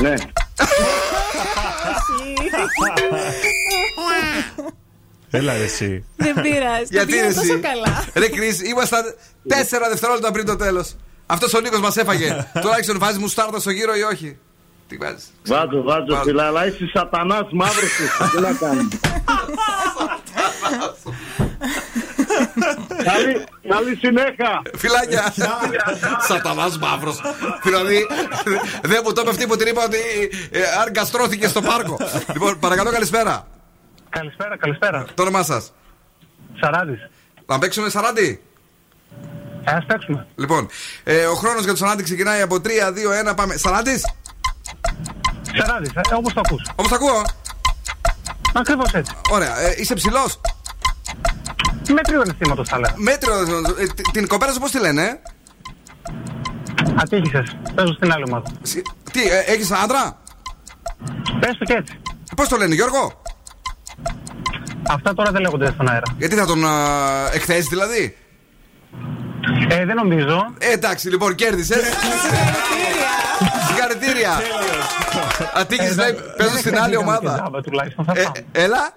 [0.02, 0.14] Ναι.
[5.30, 6.06] Έλα ρε εσύ.
[6.16, 6.88] Δεν πειράζει.
[6.90, 8.06] Γιατί πήγαινε εσύ; τόσο καλά.
[8.14, 9.16] Ρε Κρι, ήμασταν
[9.48, 10.96] 4 δευτερόλεπτα πριν το τέλος.
[11.26, 12.48] Αυτός ο Νίκος μας έφαγε.
[12.62, 14.38] Τουλάχιστον βάζεις μου στάρτα στο γύρο ή όχι;
[14.88, 18.04] Τι βάζεις; Βάζω, βάζω φίλε, αλλά είσαι σατανάς μαύρος σου.
[18.36, 18.88] Τι να κάνεις;
[23.03, 24.61] καλή, καλή συνέχεια.
[24.77, 25.34] Φιλάκια.
[26.27, 27.22] Σατανάς μαύρος.
[27.64, 28.07] Δηλαδή,
[28.82, 29.98] δεν μου το είπε αυτή που την είπα ότι
[30.52, 31.98] ε, αν γκαστρώθηκε στο πάρκο.
[32.34, 33.48] Λοιπόν, παρακαλώ, καλησπέρα.
[34.10, 35.06] Καλησπέρα, καλησπέρα.
[35.14, 35.73] Το όνομά σας;
[36.60, 36.98] Σαράδη.
[37.45, 38.41] Να παίξουμε Σαράντι;
[39.64, 40.27] Α παίξουμε.
[40.36, 40.68] Λοιπόν,
[41.03, 43.57] ε, ο χρόνος για το Σαράντι ξεκινάει από 3, 2, 1, πάμε.
[43.57, 44.02] Σαράντι.
[45.57, 46.61] Σαράδη, ε, όπως το ακούς.
[46.76, 47.22] Όπως το ακούω.
[48.53, 49.15] Ακριβώς έτσι.
[49.30, 49.60] Ωραία.
[49.60, 50.40] Ε, είσαι ψηλός;
[51.94, 52.91] Μέτριο αισθήματος θα λέω.
[52.95, 53.34] Μέτριο.
[53.80, 55.20] ε, τ- την κοπέλα σου πώς τη λένε; ε;
[56.95, 57.56] Ατύχησες.
[57.76, 58.52] Παίζω στην άλλη ομάδα.
[59.12, 60.18] Τι, ε, έχεις άντρα;
[61.40, 61.99] Πες το και έτσι.
[62.36, 63.22] Πώς το λένε, Γιώργο;
[64.90, 66.03] Αυτά τώρα δεν λέγονται στον αέρα.
[66.18, 66.68] Γιατί θα τον ε,
[67.34, 68.18] εκθέσεις δηλαδή;
[69.70, 70.45] Ε, δεν νομίζω.
[70.57, 71.84] Ε, εντάξει, λοιπόν, κέρδισες.
[73.68, 74.40] Συγχαρητήρια.
[75.53, 77.34] Ατύχησες Ε, να δεν- παίζω δεν στην άλλη εκθεθήκαμε και ομάδα.
[77.41, 78.45] τζάμπα, Τουλάχιστον θα Ε, φάμε.
[78.52, 78.90] Έλα.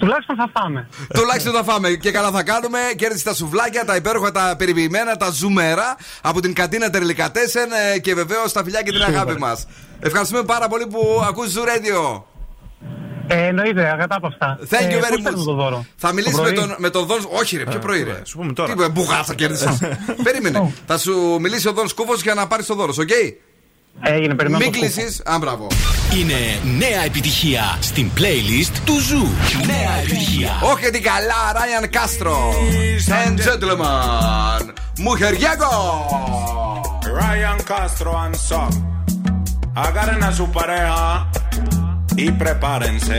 [0.00, 0.88] Τουλάχιστον θα φάμε.
[1.14, 2.78] Τουλάχιστον θα φάμε και καλά θα κάνουμε.
[2.96, 8.14] Κέρδισε τα σουβλάκια, τα υπέροχα, τα περιποιημένα, τα ζουμερά από την καντίνα Τερλικατέσεν ε, και
[8.14, 9.66] βεβαίως τα φιλιά και την αγάπη μας.
[10.00, 12.22] Ευχαριστούμε πάρα πολύ που ακούς Zoo Radio.
[13.26, 14.58] Ε, εννοείται, ακατάπαυστα.
[14.70, 15.56] Thank you Ε, very πώς παίρνω το much.
[15.56, 17.18] δώρο; Θα μιλήσει Το με πρωί; τον, με τον Δον.
[17.40, 18.20] Όχι, ρε, πιο πρωί, ρε.
[18.24, 18.74] Σου πούμε τώρα.
[18.74, 19.98] Τι μπουγάτσα κέρδισε.
[20.24, 20.72] Περίμενε.
[20.86, 23.08] Θα σου μιλήσει ο Δον Σκούφο για να πάρεις το δώρο, οκ.
[24.02, 24.64] Έγινε, περιμένω.
[24.64, 25.00] Μην το σκούφο.
[25.02, 25.22] κλείσει.
[25.24, 25.66] Α, μπράβο.
[26.18, 29.26] Είναι νέα επιτυχία στην playlist του Zoo.
[29.66, 30.50] Νέα επιτυχία.
[30.62, 32.52] Όχι την καλά, Ryan Castro.
[33.26, 34.72] And gentlemen,
[35.04, 35.72] Mujeriego.
[37.18, 38.70] Ryan Castro and Son.
[39.74, 41.28] Agarren a su pareja
[42.14, 43.18] y prepárense.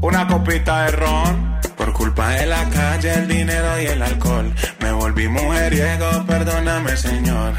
[0.00, 1.34] Una copita de ron.
[1.76, 4.46] Por culpa de la calle, el dinero y el alcohol.
[4.82, 7.52] Me volví mujeriego, perdóname, señor.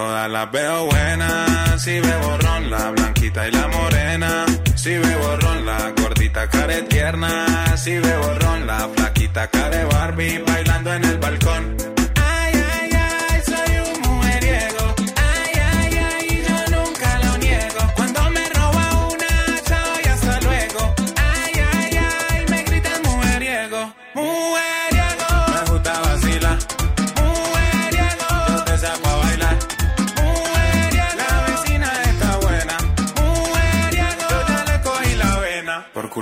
[0.00, 4.46] Todas las veo buenas, si veo ron, la blanquita y la morena.
[4.74, 7.76] Si veo ron, la gordita care tierna.
[7.76, 11.76] Si veo ron, la flaquita care Barbie bailando en el balcón.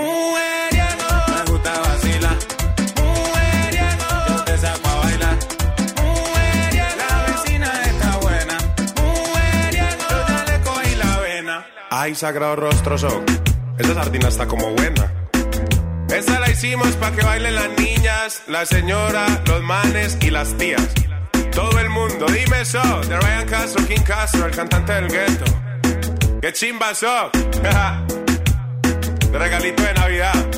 [0.00, 2.36] Mujeriego, me gusta vacilar.
[2.96, 5.36] Mujeriego, yo te saco a bailar.
[5.96, 8.58] Mujeriego, la vecina está buena.
[8.96, 11.66] Mujeriego, yo ya le cogí la vena.
[11.90, 13.24] Ay, sagrado rostro son.
[13.78, 15.12] Esta sardina está como buena.
[16.08, 20.86] Esta la hicimos para que bailen las niñas, la señora, los manes y las tías.
[21.52, 22.80] Todo el mundo, dime eso.
[23.08, 25.44] De Ryan Castro, King Castro, el cantante del gueto.
[26.42, 27.30] ¡Qué chimba so!
[29.38, 30.49] regalito de Navidad.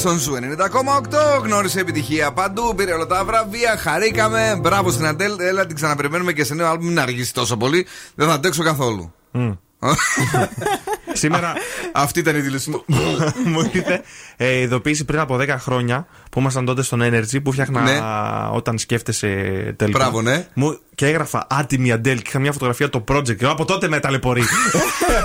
[0.00, 1.42] Στον Zoo 90,8.
[1.42, 4.58] Γνώρισε επιτυχία παντού, πήρε όλα τα βραβεία, χαρήκαμε.
[4.60, 6.84] Μπράβο στην Adele, έλα την ξαναπεριμένουμε και σε νέο άλμπουμ.
[6.84, 9.12] Μην αργήσεις τόσο πολύ, δεν θα αντέξω καθόλου.
[11.12, 11.52] Σήμερα
[11.92, 12.84] Αυτή ήταν η δήλωση μου.
[13.52, 14.02] μου ήρθε
[14.36, 18.00] ε, ειδοποίηση πριν από 10 χρόνια που ήμασταν τότε στον Energy που φτιάχνα Ναι.
[18.52, 19.26] όταν σκέφτεσαι
[19.76, 19.98] τελικά.
[19.98, 20.46] Μπράβο, ναι.
[20.54, 23.36] Μου, και έγραφα άτιμη Αντέλ και είχα μια φωτογραφία το project.
[23.36, 24.42] Και από τότε με ταλαιπωρεί.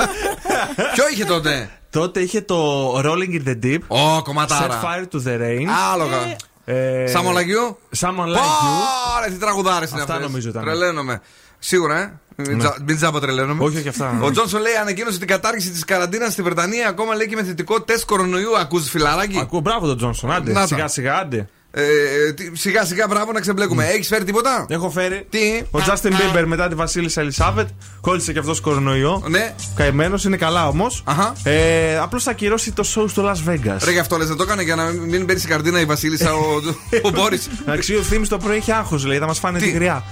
[0.93, 1.69] Ποιο είχε τότε;
[1.99, 3.80] Τότε είχε το Rolling in the Deep.
[3.88, 4.81] Ω, κομματάρα.
[4.81, 5.65] Set fire to the rain.
[5.93, 6.17] Άλογα.
[6.65, 9.17] Ε, Someone like you; Someone like you.
[9.17, 10.27] Ωραία, τι τραγουδάρες είναι Αυτά αυτές.
[10.27, 10.63] νομίζω ήταν.
[10.63, 11.22] Τρελαίνομαι.
[11.59, 12.19] Σίγουρα, ε.
[12.35, 13.63] Μην τζα- Μην τζάμπα τρελαίνομαι.
[13.63, 14.19] Όχι, όχι αυτά.
[14.22, 16.88] Ο Τζόνσον λέει ανακοίνωσε την κατάργηση της καραντίνας στη Βρετανία.
[16.88, 18.57] Ακόμα λέει και με θετικό τεστ κορονοϊού.
[18.57, 20.31] Ακούς φιλαράκι; Ακούω μπράβο τον Τζόνσον.
[20.31, 20.67] Άντε, Να τα.
[20.67, 21.49] σιγά σιγά, άντε.
[21.77, 21.81] Ε,
[22.27, 23.85] ε, τι- σιγά σιγά μπράβο να ξεμπλέκουμε.
[23.85, 25.26] Έχεις φέρει τίποτα; Έχω φέρει.
[25.30, 25.39] Τι;
[25.72, 27.68] Ο Justin Bieber μετά τη Βασίλισσα Ελισάβετ
[28.02, 29.23] κόλλησε και αυτός κορονοϊό.
[29.30, 29.53] Ναι.
[29.76, 31.03] Καημένος, είναι καλά όμως.
[31.43, 33.77] Ε, Απλώς θα ακυρώσει το show στο Las Vegas.
[33.84, 36.34] Ρε γι' αυτό λες, δεν το έκανε για να μην μπαίνει στην καρδίνα η Βασίλισσα
[36.34, 36.61] ο,
[37.03, 37.49] ο Μπόρις.
[37.61, 40.03] Εντάξει, ο Θήμη το πρωί έχει άγχος, λέει, θα μας φάνε τη γριά.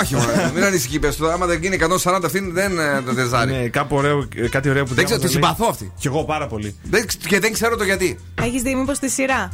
[0.00, 0.98] Όχι, μωρέ, μην ανησυχεί.
[0.98, 3.50] Πες του, άμα δεν γίνει 140 αυτή δεν ε, το τεζάρι.
[3.52, 5.54] Ναι, κάπου ωραίο, ε, κάτι ωραίο που Δεν ξέρω, τη διάβαζα, λέει.
[5.56, 5.92] συμπαθώ αυτή.
[6.00, 6.76] Κι εγώ πάρα πολύ.
[6.82, 8.18] Δεν- Και δεν ξέρω το γιατί.
[8.42, 9.48] Έχεις δει μήπως τη σειρά;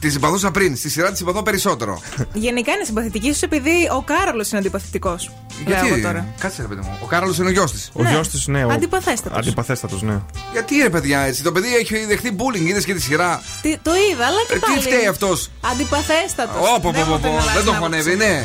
[0.00, 0.76] Τη συμπαθούσα πριν.
[0.76, 2.00] Στη σειρά τη συμπαθώ περισσότερο.
[2.32, 5.30] Γενικά είναι συμπαθητική, ίσως επειδή ο Κάρολος είναι αντιπαθητικός.
[5.66, 6.26] Γιατί; τώρα.
[6.40, 6.98] Κάτσε ρε παιδί μου.
[7.02, 7.90] Ο Κάρολος είναι ο γιος της.
[7.92, 8.64] Ο γιος της, ναι.
[8.64, 9.38] ο- Αντιπαθέστατος.
[9.38, 10.18] Αντιπαθέστατος, ναι.
[10.52, 11.42] Γιατί ρε παιδιά έτσι.
[11.42, 13.42] Το παιδί έχει δεχτεί bullying, είδες και τη σειρά.
[13.62, 14.74] Τι, το είδα, αλλά και Ε, πάλι.
[14.76, 16.68] τι φταίει αυτός; Αντιπαθέστατος.
[16.76, 17.28] Όπο, πω, πω, πω.
[17.54, 18.44] Δεν το χωνεύει, ναι.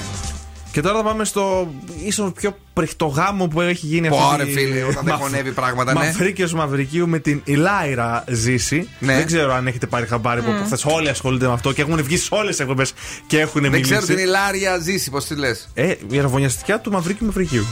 [0.75, 1.73] Και τώρα θα πάμε στο
[2.05, 5.51] ίσως πιο πριχτογάμο που έχει γίνει Πω, αυτή ρε τη- φίλε, όταν δεν Μαυ- χωνεύει
[5.51, 5.99] πράγματα, ναι.
[5.99, 8.89] Μαυρίκιος Μαυρικίου με την Ηλάιρα Ζήση.
[8.99, 9.15] Ναι.
[9.15, 10.55] Δεν ξέρω αν έχετε πάρει χαμπάρι που Μμ.
[10.55, 12.93] από χθες όλοι ασχολούνται με αυτό και έχουν βγει σε όλες τις εκπομπές
[13.27, 13.91] και έχουν Δεν μιλήσει.
[13.91, 15.69] ξέρω την Ηλάρια ζήσει, πώς τη λες.
[15.73, 17.65] Ε, η αραβωνιαστικιά του Μαυρίκιου Μαυρικίου.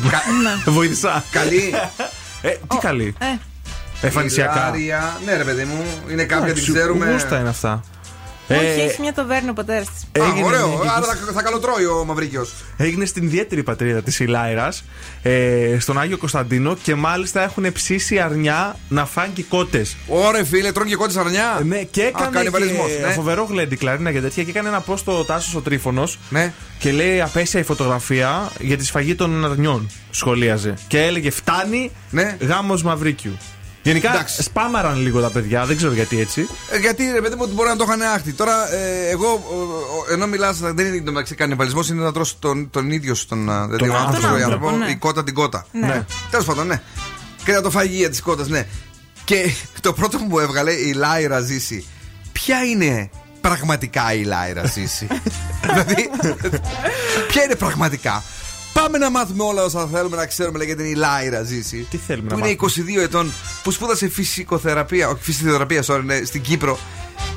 [0.66, 1.24] Βοήθησα.
[1.32, 1.74] Καλή.
[2.42, 3.14] Ε, τι καλή.
[3.20, 3.26] Ε,
[4.02, 4.54] Εμφανισιακά.
[4.68, 5.18] Ηλάρια.
[5.26, 7.12] Ναι, ρε παιδί μου, είναι κάποια την Εντάξει, ξέρουμε.
[7.12, 7.84] Γούστα είναι αυτά.
[8.58, 10.22] Όχι, Ε, έχει μια ταβέρνα ο πατέρας της.
[10.24, 10.66] Α, Έγινε- ωραίο.
[10.68, 12.54] έγινε- Άρα θα, θα καλοτρώει ο Μαυρίκιος.
[12.78, 14.74] Έγινε στην ιδιαίτερη πατρίδα της Ηλάιρα,
[15.22, 19.96] ε, στον Άγιο Κωνσταντίνο και μάλιστα έχουν ψήσει αρνιά να φάνε και κότες.
[20.08, 21.62] Ωρε φίλε, τρώνε και κότες αρνιά.
[21.66, 23.12] Ναι, και έκανε κανιβαλισμός, και ναι.
[23.14, 24.44] φοβερό γλέντι, κλαρίνα και τέτοια.
[24.44, 26.20] Και έκανε ένα post ο Τάσος ο Τρίφωνος.
[26.30, 26.54] Ναι.
[26.80, 29.90] Και λέει απέσια η φωτογραφία για τη σφαγή των αρνιών.
[30.12, 30.74] Σχολίαζε.
[30.88, 32.38] Και έλεγε Φτάνει Ναι.
[32.42, 33.38] γάμος Μαυρίκιου.
[33.84, 34.44] Γενικά Εντάξει.
[34.44, 36.48] σπάμαραν λίγο τα παιδιά, δεν ξέρω γιατί έτσι.
[36.70, 38.34] Ε, γιατί ρε παιδί μου ότι μπορεί να το είχαν άχτη.
[38.34, 42.36] Τώρα, ε, εγώ, ο, ο, ενώ μιλάς, δεν είναι το μεταξύ κανιβαλισμός, είναι να τρώσει
[42.40, 43.50] τον, τον ίδιο σου τον.
[43.50, 44.92] α, Δηλαδή, ο άνθρωπος, άνθρωπο, τον άνθρωπο, άνθρωπο, ναι.
[44.92, 45.66] η κότα την κότα.
[45.72, 46.06] Ναι.
[46.30, 46.82] Τέλος πάντων, ναι.
[47.44, 48.68] Και να το φαγεί τη κότας, ναι.
[49.24, 49.52] Και
[49.82, 51.86] το πρώτο που μου έβγαλε η Λάιρα Ζήση.
[52.32, 53.10] Ποια είναι
[53.42, 55.08] πραγματικά η Λάιρα Ζήση;
[55.68, 56.10] δηλαδή,
[57.28, 58.24] ποια είναι πραγματικά;
[58.84, 61.88] Πάμε να μάθουμε όλα όσα θέλουμε να ξέρουμε λέει, για την Ηλάιρα Ζήση.
[61.90, 62.58] Τι θέλουμε που να είναι
[63.00, 63.32] 22 ετών,
[63.64, 66.80] που σπούδασε φυσικοθεραπεία, όχι φυσιοθεραπεία, sorry, ναι, στην Κύπρο.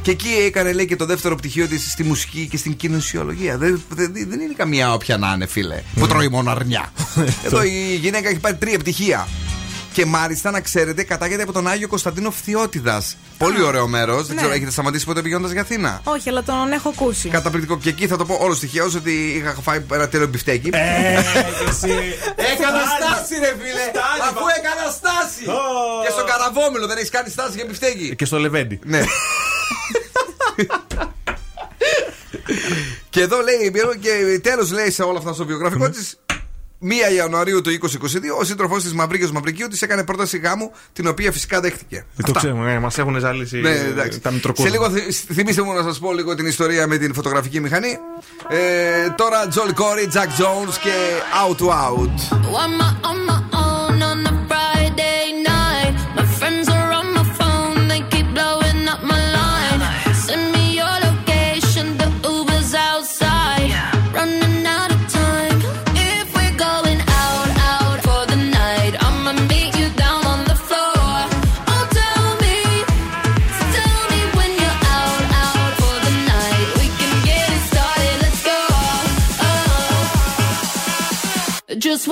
[0.02, 3.58] Και εκεί έκανε λέει και το δεύτερο πτυχίο της στη μουσική και στην κοινωνιολογία.
[3.58, 5.82] Δεν, δεν, δεν είναι καμία όποια να είναι, φίλε.
[5.94, 6.92] Που τρώει μόνο αρνιά.
[7.46, 9.28] Εδώ η γυναίκα έχει πάρει τρία πτυχία.
[9.96, 13.16] Και μάλιστα να ξέρετε, κατάγεται από τον Άγιο Κωνσταντίνο Φθιώτιδας.
[13.38, 14.26] Πολύ ωραίο μέρος.
[14.26, 14.40] Δεν Ναι.
[14.40, 17.28] ξέρω, έχετε σταματήσει ποτέ πηγαίνοντας για Αθήνα; Όχι, αλλά τον έχω ακούσει.
[17.28, 17.78] Καταπληκτικό.
[17.78, 20.68] Και εκεί θα το πω όλως τυχαίως ότι είχα φάει ένα τέλειο μπιφτέκι.
[20.72, 20.78] Ε,
[22.52, 23.90] Έκανα στάση, ρε φίλε!
[24.28, 25.42] Αφού έκανα στάση!
[26.04, 28.16] Και στο καραβόμιλο δεν έχεις κάνει στάση για μπιφτέκι.
[28.16, 28.78] Και στο Λεβέντι.
[28.84, 29.02] Ναι.
[33.10, 36.18] και εδώ λέει, και τέλος λέει σε όλα αυτά στο βιογραφικό της,
[36.82, 41.32] 1 Ιανουαρίου του 2022, ο σύντροφός της Μαυρίκιο Μαυρικίου τη έκανε πρόταση γάμου, την οποία
[41.32, 42.06] φυσικά δέχτηκε.
[42.26, 44.20] Το ξέρουμε, ναι, μας έχουν ζαλίσει Ναι, εντάξει.
[44.20, 44.70] τα Σε μητροκούρια.
[44.70, 47.98] λίγο θυ- θυμίστε μου να σας πω λίγο την ιστορία με την φωτογραφική μηχανή.
[48.48, 50.92] Ε, τώρα Τζολ Κόρι, Τζακ Jones και
[51.48, 52.14] Out to Out.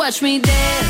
[0.04, 0.83] Watch me dance.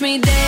[0.00, 0.47] me dead.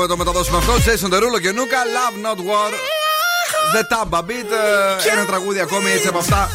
[0.00, 0.72] να το μεταδώσουμε αυτό.
[0.72, 1.78] Jason Derulo και Νούκα.
[1.96, 2.72] Love Not War.
[3.74, 4.50] The Tamba Beat.
[5.06, 6.48] ε, Ένα τραγούδι ακόμη έτσι από αυτά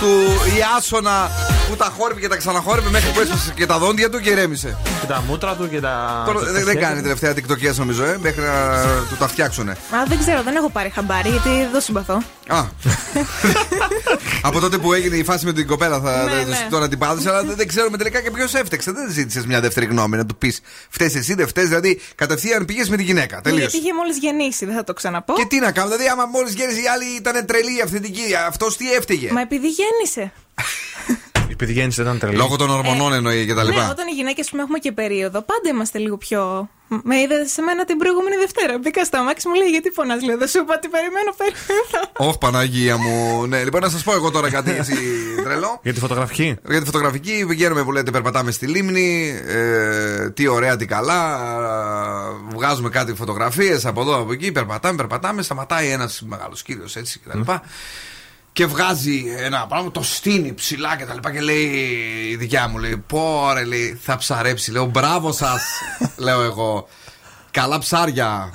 [0.00, 0.10] του
[0.58, 1.30] Ιάσονα
[1.70, 4.76] που τα χόρυβε και τα ξαναχόρυβε μέχρι που έσπασε και τα δόντια του και ηρέμησε.
[5.00, 6.22] Και τα μούτρα του και τα.
[6.26, 7.02] Τώρα τα δεν, δεν χέρια κάνει του.
[7.02, 9.70] τελευταία TikTokιές νομίζω, ε, μέχρι να του τα φτιάξουνε.
[9.70, 9.76] Α,
[10.08, 12.22] δεν ξέρω, δεν έχω πάρει χαμπάρι γιατί δεν συμπαθώ.
[12.48, 12.64] Α.
[14.42, 16.66] Από τότε που έγινε η φάση με την κοπέλα θα Ναι, δεν- ναι.
[16.70, 18.92] τώρα την πάτησε, αλλά δεν, δεν ξέρουμε τελικά και ποιος έφταξε.
[18.92, 21.64] Δεν ζήτησες μια δεύτερη γνώμη να του πεις φταίει εσύ, δεν φταίει.
[21.64, 23.36] Δηλαδή κατευθείαν πήγες με τη γυναίκα.
[23.36, 23.60] Ναι, Τελείως.
[23.70, 25.32] γιατί είχε μόλις γεννήσει, δεν θα το ξαναπώ.
[25.34, 28.92] Και τι να κάνω, δηλαδή άμα μόλις γέννησε η άλλη ήταν τρελή αυθεντική, αυτός τι
[28.92, 30.32] έφταιγε; Μα επειδή γέννησε.
[31.62, 32.36] Επειδή γέννησε ήταν τρελή.
[32.36, 33.90] Λόγω των ορμονών εννοεί και τα Ναι, λοιπά.
[33.90, 36.68] όταν οι γυναίκες έχουμε και περίοδο, πάντα είμαστε λίγο πιο.
[37.02, 38.78] Με είδε σε μένα την προηγούμενη Δευτέρα.
[38.78, 40.38] Μπήκα στο αμάξι μου λέει γιατί φωνάς, λέω.
[40.38, 42.10] Δεν σου είπα τι περιμένω, περιμένω.
[42.16, 43.46] Όχι Παναγία μου.
[43.46, 44.94] Ναι, λοιπόν, να σας πω εγώ τώρα κάτι έτσι
[45.44, 45.80] τρελό.
[45.82, 46.56] Για τη φωτογραφική.
[46.68, 49.40] Για τη φωτογραφική βγαίνουμε που λέτε, περπατάμε στη λίμνη.
[49.46, 51.40] Ε, τι ωραία, τι καλά.
[52.50, 54.52] ε, Βγάζουμε κάτι φωτογραφίες από εδώ, από εκεί.
[54.52, 55.42] Περπατάμε, περπατάμε.
[55.42, 57.40] Σταματάει ένας μεγάλος κύριος έτσι κτλ.
[58.52, 61.64] Και βγάζει ένα πράγμα, το στείνει ψηλά και τα λοιπά και λέει
[62.30, 64.70] η δικιά μου, λέει, πόρε, λέει, θα ψαρέψει.
[64.70, 65.62] Λέω, μπράβο σας,
[66.16, 66.88] λέω εγώ.
[67.50, 68.52] Καλά ψάρια.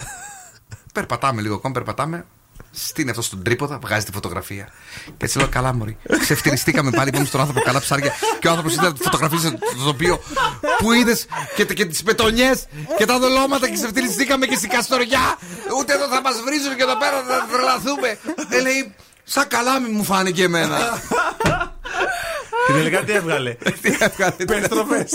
[0.93, 2.25] περπατάμε λίγο ακόμα, περπατάμε.
[2.71, 4.69] Στείνει αυτό στον τρίποδα, βγάζει τη φωτογραφία.
[5.05, 5.97] Και έτσι λέω: Καλά, Μωρή.
[6.19, 8.13] Ξεφτυριστήκαμε πάλι, είπαμε στον άνθρωπο καλά ψάρια.
[8.39, 10.19] Και ο άνθρωπος είδε τη φωτογραφία στο τοπίο
[10.77, 12.65] που είδες και, και τις πετονιές
[12.97, 15.37] και τα δολώματα και ξεφτυριστήκαμε και στην Καστοριά.
[15.79, 18.17] Ούτε εδώ θα μας βρίζουν και εδώ πέρα θα τρελαθούμε.
[18.49, 18.95] Ε, λέει:
[19.27, 20.77] Σαν καλά μου φάνηκε εμένα.
[22.67, 24.45] Και τελικά τι έβγαλε; Τι έβγαλε.
[24.47, 25.07] Περιστροφές.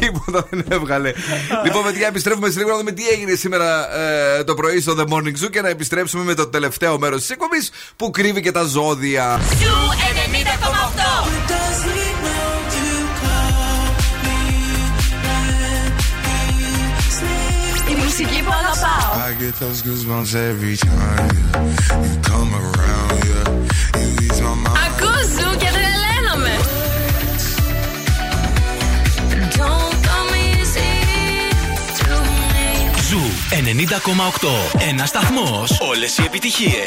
[0.00, 1.12] Τίποτα δεν έβγαλε.
[1.64, 5.12] λοιπόν, παιδιά, επιστρέφουμε σε λίγο να δούμε τι έγινε σήμερα ε, το πρωί στο The
[5.12, 8.62] Morning Zoo και να επιστρέψουμε με το τελευταίο μέρος της εκπομπής που κρύβει και τα
[8.62, 9.40] ζώδια.
[9.50, 9.72] Zoo
[11.45, 11.45] 90,8.
[19.38, 22.04] Get those goosebumps every time yeah.
[22.06, 23.24] you come around.
[23.30, 24.00] Yeah.
[24.00, 24.78] You ease my mind.
[24.86, 26.54] Ακούς Ζου και τρελαίνομαι.
[29.58, 30.92] Don't come easy
[31.98, 33.00] to me.
[33.08, 33.22] Ζου
[34.40, 34.88] 90,8.
[34.88, 35.64] Ένα σταθμό.
[35.80, 36.84] Όλε οι επιτυχίε.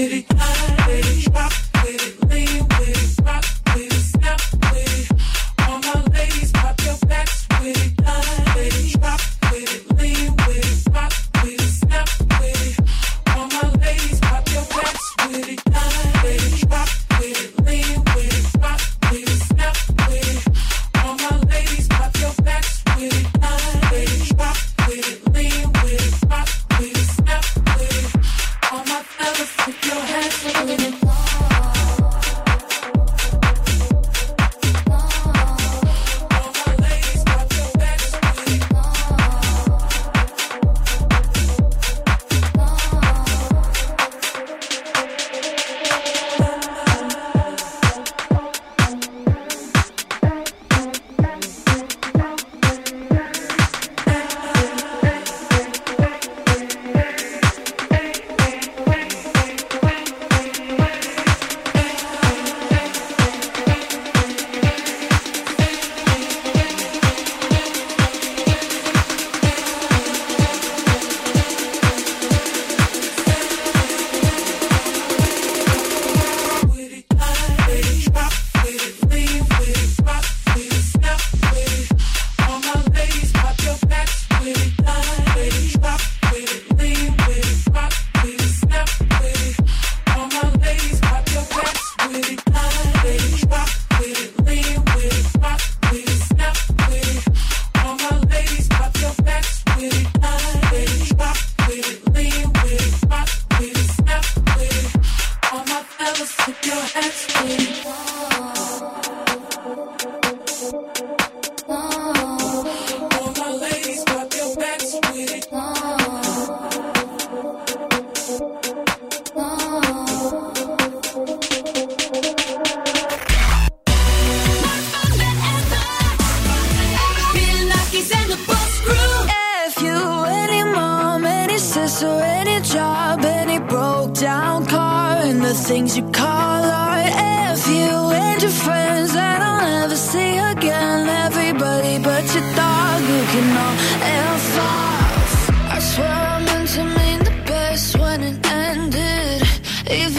[0.00, 0.39] With it.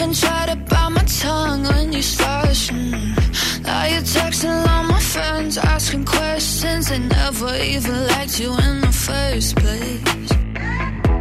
[0.02, 2.56] Even tried to bite my tongue when you started.
[2.74, 3.62] mm.
[3.62, 6.88] Now you're texting all my friends, asking questions.
[6.88, 10.30] They never even liked you in the first place.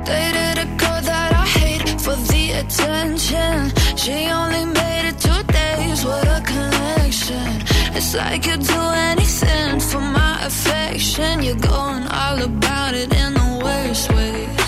[0.09, 3.71] Dated a girl that I hate for the attention.
[3.95, 6.03] She only made it two days.
[6.03, 7.49] What a connection.
[7.95, 8.81] It's like you'd do
[9.11, 11.43] anything for my affection.
[11.43, 14.60] You're going all about it in the worst ways.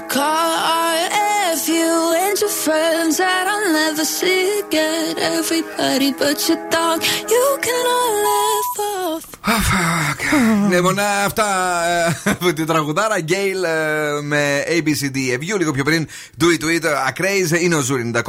[0.00, 1.10] Call art.
[1.12, 5.18] F you and your friends that I'll never see again.
[5.18, 9.35] Everybody but your dog, you can all eff off.
[10.70, 11.46] Λοιπόν, αυτά
[12.24, 13.58] ε, την τραγουδάρα Gayle
[14.22, 15.58] με ABCDFU.
[15.58, 16.08] Λίγο πιο πριν,
[16.40, 18.22] Do It To It, Acraze, είναι ο Zoo 90,8.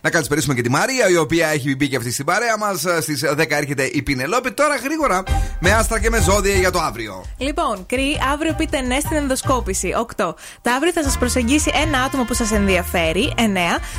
[0.00, 2.84] Να καλησπερίσουμε και τη Μαρία, η οποία έχει μπει και αυτή στην παρέα μας.
[3.00, 4.52] Στις 10 έρχεται η Πινελόπη.
[4.52, 5.22] Τώρα γρήγορα
[5.60, 7.24] με άστρα και με ζώδια για το αύριο.
[7.38, 9.94] Λοιπόν, κρύ, αύριο πείτε ναι στην ενδοσκόπηση.
[10.16, 10.34] 8.
[10.62, 13.32] Τα αύριο θα σας προσεγγίσει ένα άτομο που σας ενδιαφέρει.
[13.36, 13.40] 9.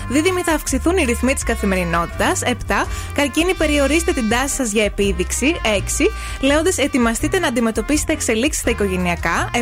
[0.10, 2.42] Δίδυμοι θα αυξηθούν οι ρυθμοί της καθημερινότητας.
[2.44, 2.88] 7.
[3.16, 5.56] Καρκίνοι, περιορίστε την τάση σας για επίδειξη.
[5.64, 6.10] 6.
[6.40, 9.50] Λέοντε, ετοιμαστείτε να αντιμετωπίσετε εξελίξεις στα οικογενειακά.
[9.54, 9.58] 7.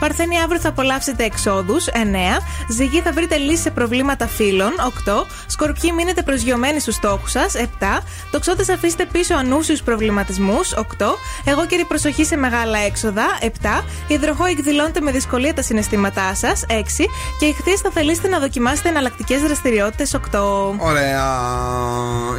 [0.00, 1.86] Παρθένοι, αύριο θα απολαύσετε εξόδους.
[1.86, 2.40] 9.
[2.68, 4.72] Ζυγοί, θα βρείτε λύσεις σε προβλήματα φίλων.
[4.80, 5.26] 8.
[5.46, 7.54] Σκορπιοί, μείνετε προσγειωμένοι στους στόχους σας.
[7.54, 8.02] 7.
[8.30, 10.72] Τοξότες, αφήστε πίσω ανούσιους προβληματισμούς.
[10.72, 11.18] 8.
[11.44, 13.24] Εγώ κύριε προσοχή σε μεγάλα έξοδα.
[13.40, 13.84] 7.
[14.06, 16.64] Υδροχό, εκδηλώνετε με δυσκολία τα συναισθήματά σας.
[16.68, 17.08] 6.
[17.38, 20.14] Και ηχθεί, θα θελήσετε να δοκιμάσετε εναλλακτικές δραστηριότητες.
[20.14, 20.74] 8.
[20.78, 21.30] Ωραία.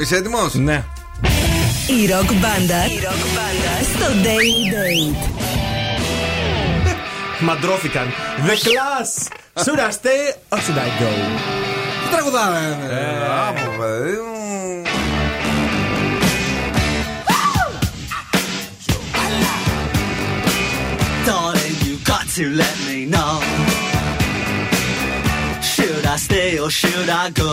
[0.02, 0.84] Είσαι έτοιμος; Ναι.
[1.86, 2.82] Η ροκ μπάντα
[3.82, 5.31] στο Day Date.
[7.40, 8.06] Μαντρώθηκαν.
[8.47, 9.28] The class!
[9.65, 11.10] Should I stay or should I go?
[12.05, 13.01] Τι τραγουδάρα είναι.
[13.48, 14.82] Άπο, παιδί μου.
[21.27, 23.35] Darling, you got to let me know.
[25.73, 27.52] Should I stay or should I go?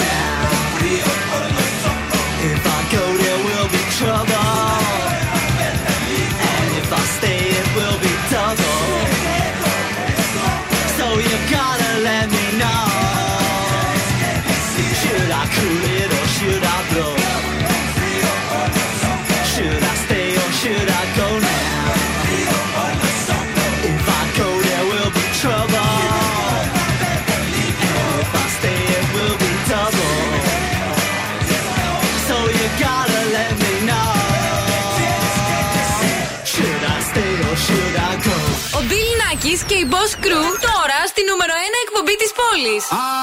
[39.60, 42.76] και η Boss Crew τώρα στη νούμερο 1 εκπομπή τη πόλη.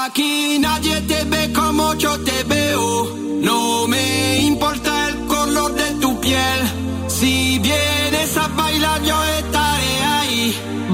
[0.04, 0.32] Aquí
[0.66, 2.86] nadie te ve como yo te veo.
[3.48, 3.58] No
[3.92, 4.06] me
[4.50, 6.60] importa el color de tu piel.
[7.16, 7.32] Si
[7.68, 10.42] vienes a bailar, yo estaré ahí.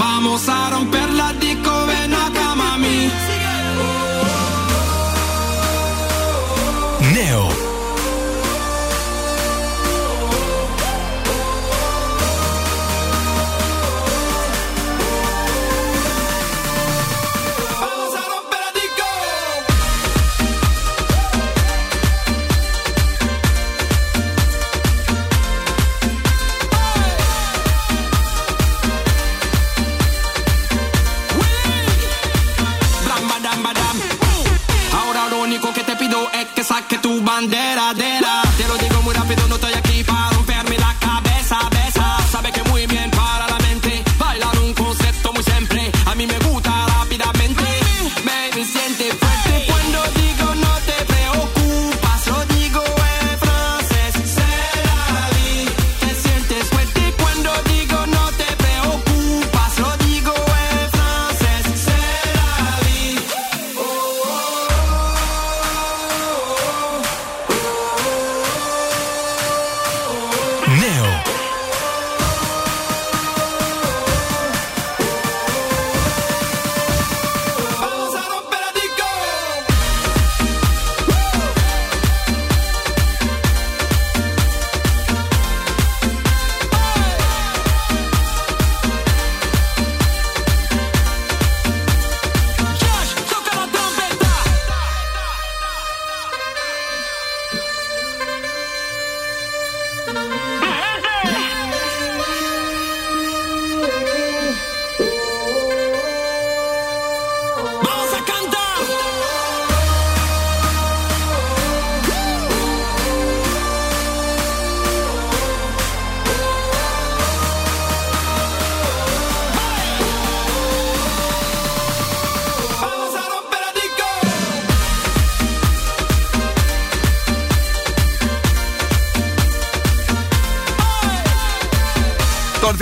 [0.03, 0.59] Vamos a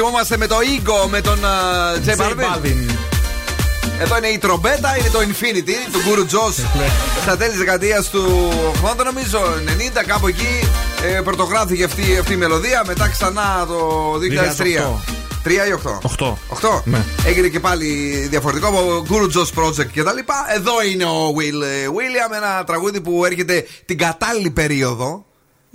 [0.04, 2.94] θυμόμαστε με το Ego, με τον uh, J Balvin.
[4.00, 6.64] Εδώ είναι η τρομπέτα, είναι το Infinity του Guru Joss.
[7.22, 8.52] Στα τέλη της δεκαετίας του
[8.98, 9.38] 80, νομίζω
[10.00, 10.68] 90, κάπου εκεί
[11.02, 12.82] ε, πρωτογράφηκε αυτή, αυτή η μελωδία.
[12.86, 14.12] Μετά ξανά το
[14.54, 15.44] 2003.
[15.44, 15.54] 3 ή
[16.18, 16.26] 8.
[16.26, 16.32] 8.
[16.68, 16.82] 8.
[16.84, 17.04] Ναι.
[17.26, 17.86] Έγινε και πάλι
[18.30, 20.18] διαφορετικό από Guru Joss Project κτλ.
[20.54, 25.24] Εδώ είναι ο Will ε, William, ένα τραγούδι που έρχεται την κατάλληλη περίοδο.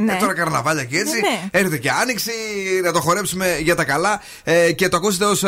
[0.03, 0.13] Ναι.
[0.13, 1.13] Ε, τώρα καρναβάλια και έτσι.
[1.13, 1.39] Ναι, ναι.
[1.51, 2.31] Έρχεται και άνοιξη,
[2.83, 4.21] να το χορέψουμε για τα καλά.
[4.43, 5.43] Ε, και το ακούσετε ως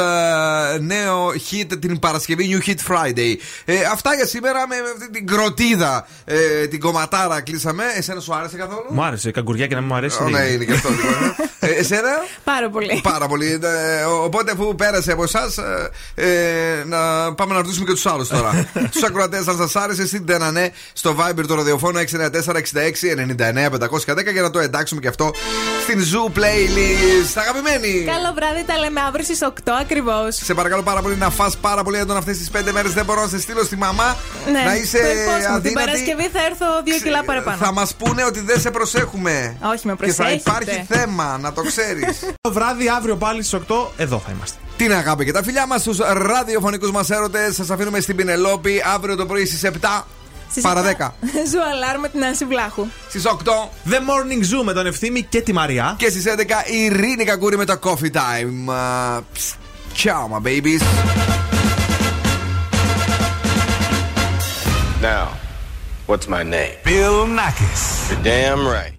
[0.79, 3.35] νέο hit την Παρασκευή, New Hit Friday.
[3.65, 7.83] Ε, αυτά για σήμερα με, με αυτή την κροτίδα, ε, την κομματάρα κλείσαμε.
[7.97, 9.31] Εσένα σου άρεσε καθόλου; Μου άρεσε.
[9.31, 10.17] Καγκουριά και να μην μου αρέσει.
[10.21, 10.49] Ω, δεν ναι, είναι.
[10.49, 11.35] είναι και αυτό λοιπόν.
[11.59, 12.09] ε, εσένα;
[12.43, 12.99] Πάρα πολύ.
[13.03, 13.59] Πάρα πολύ.
[13.63, 18.05] Ε, ο- οπότε αφού πέρασε από εσάς, ε, ε, να πάμε να ρωτήσουμε και τους
[18.05, 18.67] άλλους τώρα.
[18.91, 22.07] τους ακροατές, αν σας άρεσε, στείλτε ένα ναι στο Viber του ραδιοφώνου 694-66-99-510
[24.41, 25.31] για να το εντάξουμε και αυτό
[25.83, 27.33] στην Zoo Playlist.
[27.35, 28.03] Αγαπημένοι!
[28.05, 29.49] Καλό βράδυ, τα λέμε αύριο στις 8
[29.81, 30.35] ακριβώς.
[30.35, 32.93] Σε παρακαλώ πάρα πολύ να φας πάρα πολύ έντονα αυτές τις πέντε μέρες.
[32.93, 34.15] Δεν μπορώ να σε στείλω στη μαμά
[34.51, 35.37] Ναι, να είσαι το υπόσχομαι.
[35.39, 35.85] Την αδύνατη.
[35.85, 37.57] Παρασκευή θα έρθω 2 κιλά παραπάνω.
[37.57, 39.57] Θα μας πούνε ότι δεν σε προσέχουμε.
[39.73, 40.49] Όχι, με Και θα προσέχετε.
[40.49, 42.19] υπάρχει θέμα, να το ξέρεις.
[42.47, 44.57] Το βράδυ αύριο πάλι στις 8 εδώ θα είμαστε.
[44.77, 47.55] Την αγάπη και τα φιλιά μας στους ραδιοφωνικούς μας έρωτες.
[47.55, 50.05] Σας αφήνουμε στην Πινελόπη αύριο το πρωί στις 7
[50.51, 50.85] Στις παρα 10.
[50.87, 51.11] 7.
[51.51, 52.87] Zoo Alarm με την Άση Βλάχου.
[53.09, 53.29] Στις 8
[53.89, 55.95] The Morning Zoo με τον Ευθύμη και τη Μαριά.
[55.97, 56.41] και στις 11
[56.71, 58.69] η Ειρήνη Κακούρη με το Coffee Time.
[58.69, 59.55] Uh, psst.
[60.03, 60.81] Ciao, my babies.
[65.01, 65.25] Now,
[66.09, 66.75] what's my name?
[66.83, 67.83] Bill Nakis.
[68.09, 68.93] You're damn right.